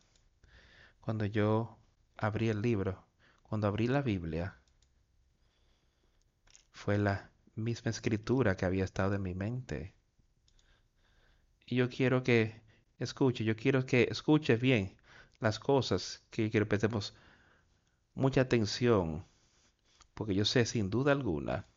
[1.02, 1.78] Cuando yo
[2.18, 3.06] abrí el libro,
[3.44, 4.58] cuando abrí la Biblia,
[6.72, 9.94] fue la misma escritura que había estado en mi mente.
[11.68, 12.64] Y yo quiero que
[12.98, 14.98] escuche, yo quiero que escuche bien
[15.40, 17.14] las cosas que quiero que prestemos
[18.16, 19.24] mucha atención,
[20.16, 21.68] porque yo sé sin duda alguna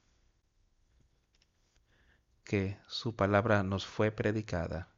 [2.50, 4.88] que su palabra nos fue predicada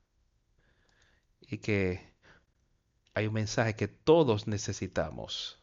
[1.39, 2.15] y que
[3.13, 5.63] hay un mensaje que todos necesitamos.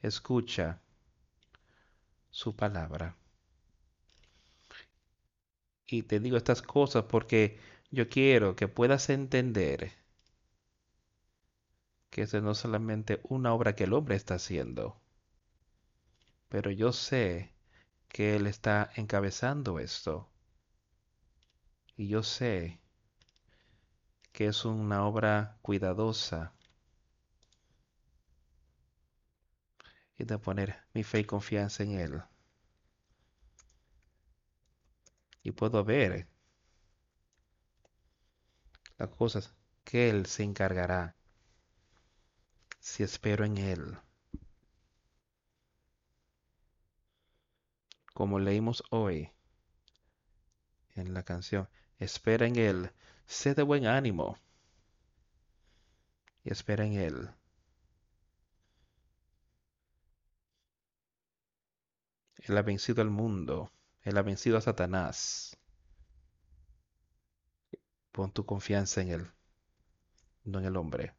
[0.00, 0.80] Escucha
[2.30, 3.18] su palabra.
[5.86, 9.92] Y te digo estas cosas porque yo quiero que puedas entender
[12.08, 14.98] que eso no es solamente una obra que el hombre está haciendo,
[16.48, 17.57] pero yo sé
[18.08, 20.30] que Él está encabezando esto.
[21.96, 22.80] Y yo sé
[24.32, 26.52] que es una obra cuidadosa
[30.16, 32.22] y de poner mi fe y confianza en Él.
[35.48, 36.28] y puedo ver
[38.98, 39.54] las cosas
[39.84, 41.16] que Él se encargará
[42.80, 43.98] si espero en Él.
[48.18, 49.30] Como leímos hoy
[50.96, 51.68] en la canción,
[52.00, 52.90] espera en Él,
[53.26, 54.36] sé de buen ánimo
[56.42, 57.30] y espera en Él.
[62.38, 63.70] Él ha vencido al mundo
[64.02, 65.56] él ha vencido a Satanás.
[68.10, 69.30] Pon tu confianza en Él,
[70.42, 71.14] no en el hombre.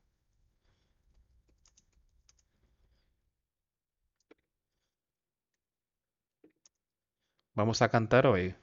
[7.59, 8.55] Vamos a cantar hoy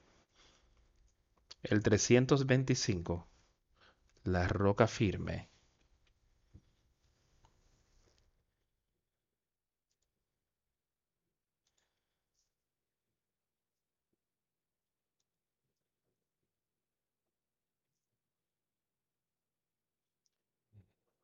[1.62, 3.28] el 325,
[4.24, 5.50] La roca firme.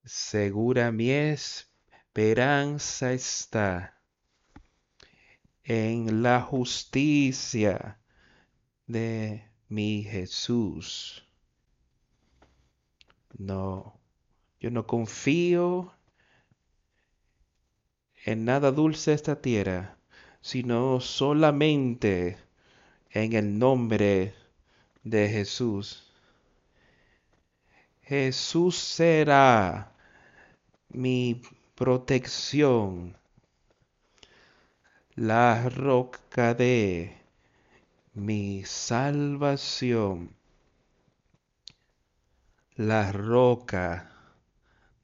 [0.04, 4.01] Segura mi esperanza está
[5.64, 7.98] en la justicia
[8.86, 11.26] de mi Jesús.
[13.38, 13.98] No,
[14.60, 15.92] yo no confío
[18.24, 19.98] en nada dulce esta tierra,
[20.40, 22.38] sino solamente
[23.10, 24.34] en el nombre
[25.02, 26.12] de Jesús.
[28.02, 29.92] Jesús será
[30.88, 31.42] mi
[31.74, 33.16] protección,
[35.14, 37.14] la roca de
[38.14, 40.34] mi salvación,
[42.76, 44.10] la roca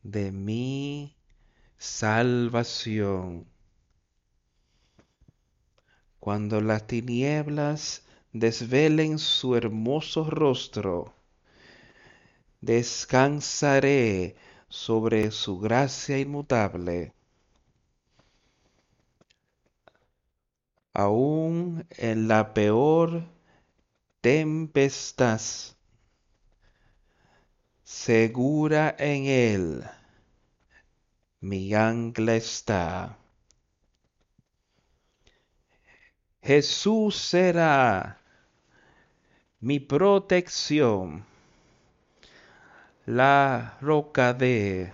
[0.03, 1.15] de mi
[1.77, 3.47] salvación.
[6.19, 8.03] Cuando las tinieblas
[8.33, 11.15] desvelen su hermoso rostro,
[12.63, 14.37] descansaré
[14.71, 17.13] sobre su gracia inmutable.
[20.99, 23.23] Aún en la peor
[24.21, 25.41] tempestad,
[27.85, 29.85] segura en él,
[31.41, 33.17] mi ancla está.
[36.43, 38.19] Jesús será
[39.61, 41.25] mi protección
[43.07, 44.93] la roca de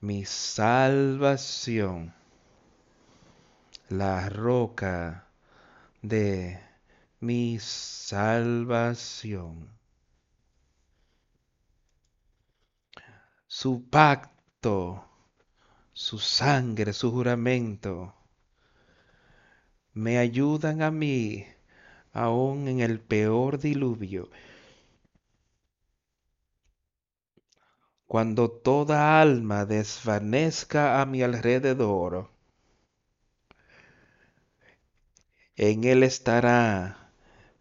[0.00, 2.12] mi salvación,
[3.92, 5.28] la roca
[6.00, 6.58] de
[7.20, 8.98] mi salvación.
[13.46, 15.04] Su pacto,
[15.92, 18.14] su sangre, su juramento,
[19.92, 21.46] me ayudan a mí,
[22.12, 24.30] aún en el peor diluvio.
[28.06, 32.31] Cuando toda alma desvanezca a mi alrededor,
[35.56, 37.10] en Él estará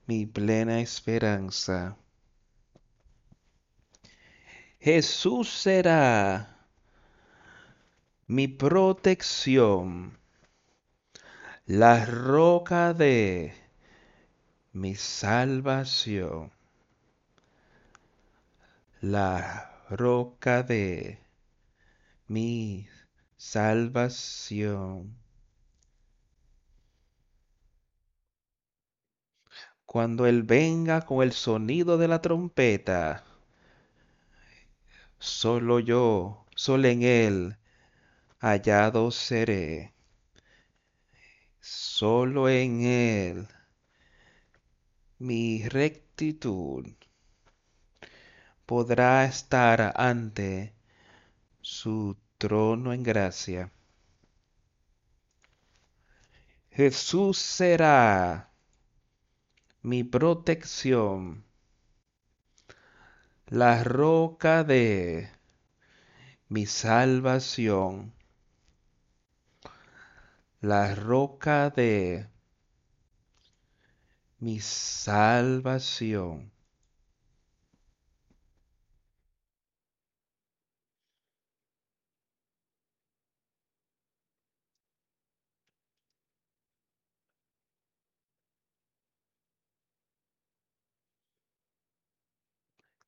[0.08, 1.98] mi plena esperanza.
[4.80, 6.58] Jesús será
[8.28, 10.18] mi protección,
[11.66, 13.54] la roca de
[14.74, 16.52] mi salvación,
[19.02, 21.20] la roca de
[22.28, 22.88] mi
[23.38, 25.21] salvación.
[29.92, 33.26] Cuando Él venga con el sonido de la trompeta,
[35.20, 37.58] solo yo, solo en Él,
[38.40, 39.94] hallado seré.
[41.60, 43.48] Solo en Él,
[45.20, 46.88] mi rectitud
[48.66, 50.74] podrá estar ante
[51.60, 53.74] su trono en gracia.
[56.70, 58.51] Jesús será
[59.84, 61.44] mi protección,
[63.48, 65.32] la roca de
[66.50, 68.14] mi salvación,
[70.62, 72.28] la roca de
[74.40, 76.52] mi salvación.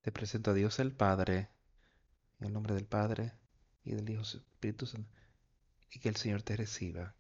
[0.04, 1.50] Te presento a Dios el Padre,
[2.40, 3.32] en el nombre del Padre
[3.86, 5.10] y del Hijo Espíritu Santo,
[5.92, 7.16] y que el Señor te reciba.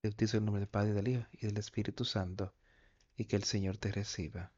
[0.00, 2.54] Te el nombre del Padre, del Hijo y del Espíritu Santo,
[3.16, 4.52] y que el Señor te reciba.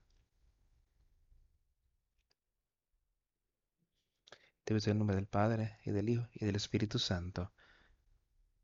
[4.68, 7.50] Te bautizo en el nombre del Padre, y del Hijo y del Espíritu Santo,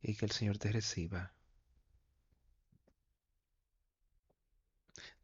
[0.02, 1.32] y que el Señor te reciba.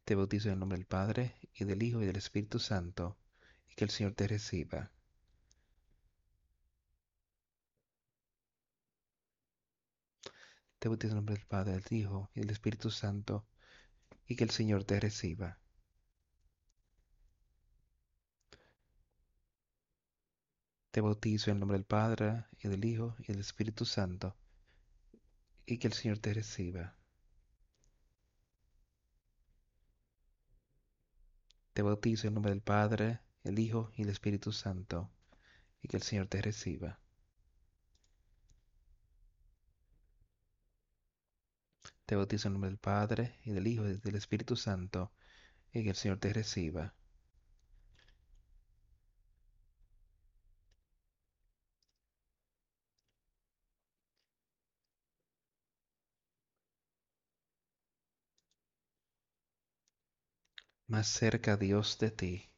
[0.03, 3.15] Te bautizo en el nombre del Padre, y del Hijo y del Espíritu Santo,
[3.69, 4.91] y que el Señor te reciba.
[10.79, 13.45] Te bautizo en el nombre del Padre, del Hijo y del Espíritu Santo,
[14.25, 15.60] y que el Señor te reciba.
[20.91, 24.35] Te bautizo en el nombre del Padre, y del Hijo y del Espíritu Santo,
[25.65, 26.97] y que el Señor te reciba.
[31.71, 35.09] Te bautizo en el nombre del Padre, el Hijo y el Espíritu Santo,
[35.81, 36.99] y que el Señor te reciba.
[42.05, 45.13] Te bautizo en el nombre del Padre, y del Hijo y del Espíritu Santo,
[45.71, 46.93] y que el Señor te reciba.
[60.91, 62.51] Más cerca Dios de ti.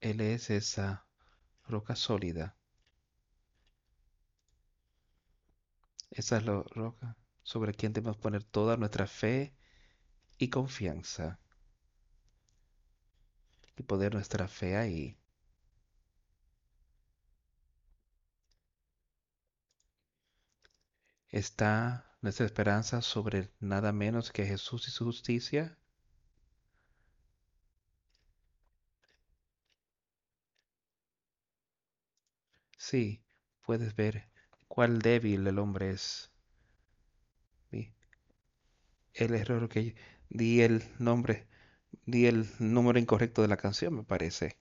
[0.00, 1.04] Él es esa
[1.68, 2.56] roca sólida.
[6.10, 9.54] Esa es la roca sobre quien debemos poner toda nuestra fe
[10.38, 11.40] y confianza.
[13.76, 15.16] Y poner nuestra fe ahí.
[21.30, 25.78] ¿Está nuestra esperanza sobre nada menos que Jesús y su justicia?
[32.78, 33.22] Sí,
[33.62, 34.30] puedes ver
[34.68, 36.30] cuál débil el hombre es.
[39.14, 39.96] El error que
[40.28, 41.48] di el nombre,
[42.04, 44.56] di el número incorrecto de la canción, me parece.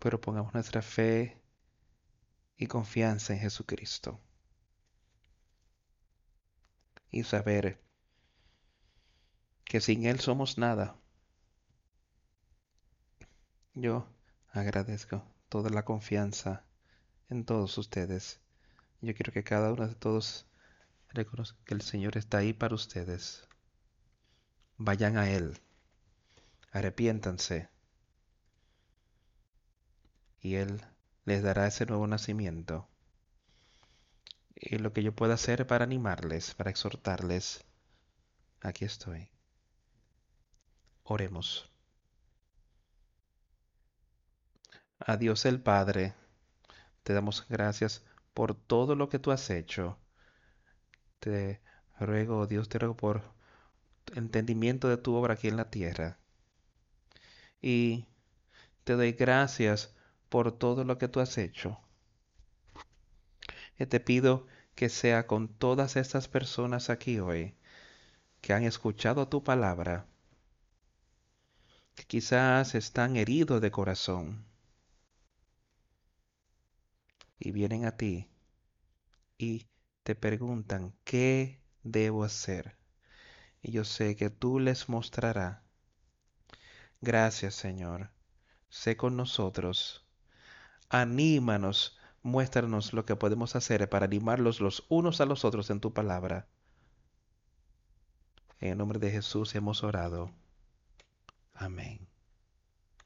[0.00, 1.40] Pero pongamos nuestra fe
[2.56, 4.20] y confianza en Jesucristo.
[7.10, 7.80] Y saber
[9.64, 10.96] que sin Él somos nada.
[13.74, 14.06] Yo
[14.52, 16.64] agradezco toda la confianza
[17.28, 18.40] en todos ustedes.
[19.00, 20.46] Yo quiero que cada uno de todos
[21.12, 23.48] Reconozcan que el Señor está ahí para ustedes.
[24.76, 25.58] Vayan a Él.
[26.70, 27.68] Arrepiéntanse.
[30.40, 30.80] Y Él
[31.24, 32.88] les dará ese nuevo nacimiento.
[34.62, 37.64] Y lo que yo pueda hacer para animarles, para exhortarles,
[38.60, 39.30] aquí estoy.
[41.02, 41.70] Oremos.
[44.98, 46.14] A Dios el Padre,
[47.04, 48.04] te damos gracias
[48.34, 49.98] por todo lo que tú has hecho.
[51.20, 51.62] Te
[51.98, 53.22] ruego, Dios, te ruego por
[54.14, 56.18] entendimiento de tu obra aquí en la tierra.
[57.62, 58.06] Y
[58.84, 59.94] te doy gracias
[60.28, 61.80] por todo lo que tú has hecho.
[63.80, 64.46] Y te pido
[64.76, 67.56] que sea con todas estas personas aquí hoy
[68.40, 70.06] que han escuchado tu palabra,
[71.94, 74.44] que quizás están heridos de corazón
[77.40, 78.28] y vienen a ti
[79.38, 79.66] y
[80.04, 82.76] te preguntan, ¿qué debo hacer?
[83.62, 85.60] Y yo sé que tú les mostrarás.
[87.02, 88.10] Gracias, Señor.
[88.70, 90.06] Sé con nosotros.
[90.90, 95.92] Anímanos, muéstranos lo que podemos hacer para animarlos los unos a los otros en tu
[95.92, 96.48] palabra.
[98.60, 100.30] En el nombre de Jesús hemos orado.
[101.54, 102.09] Amén.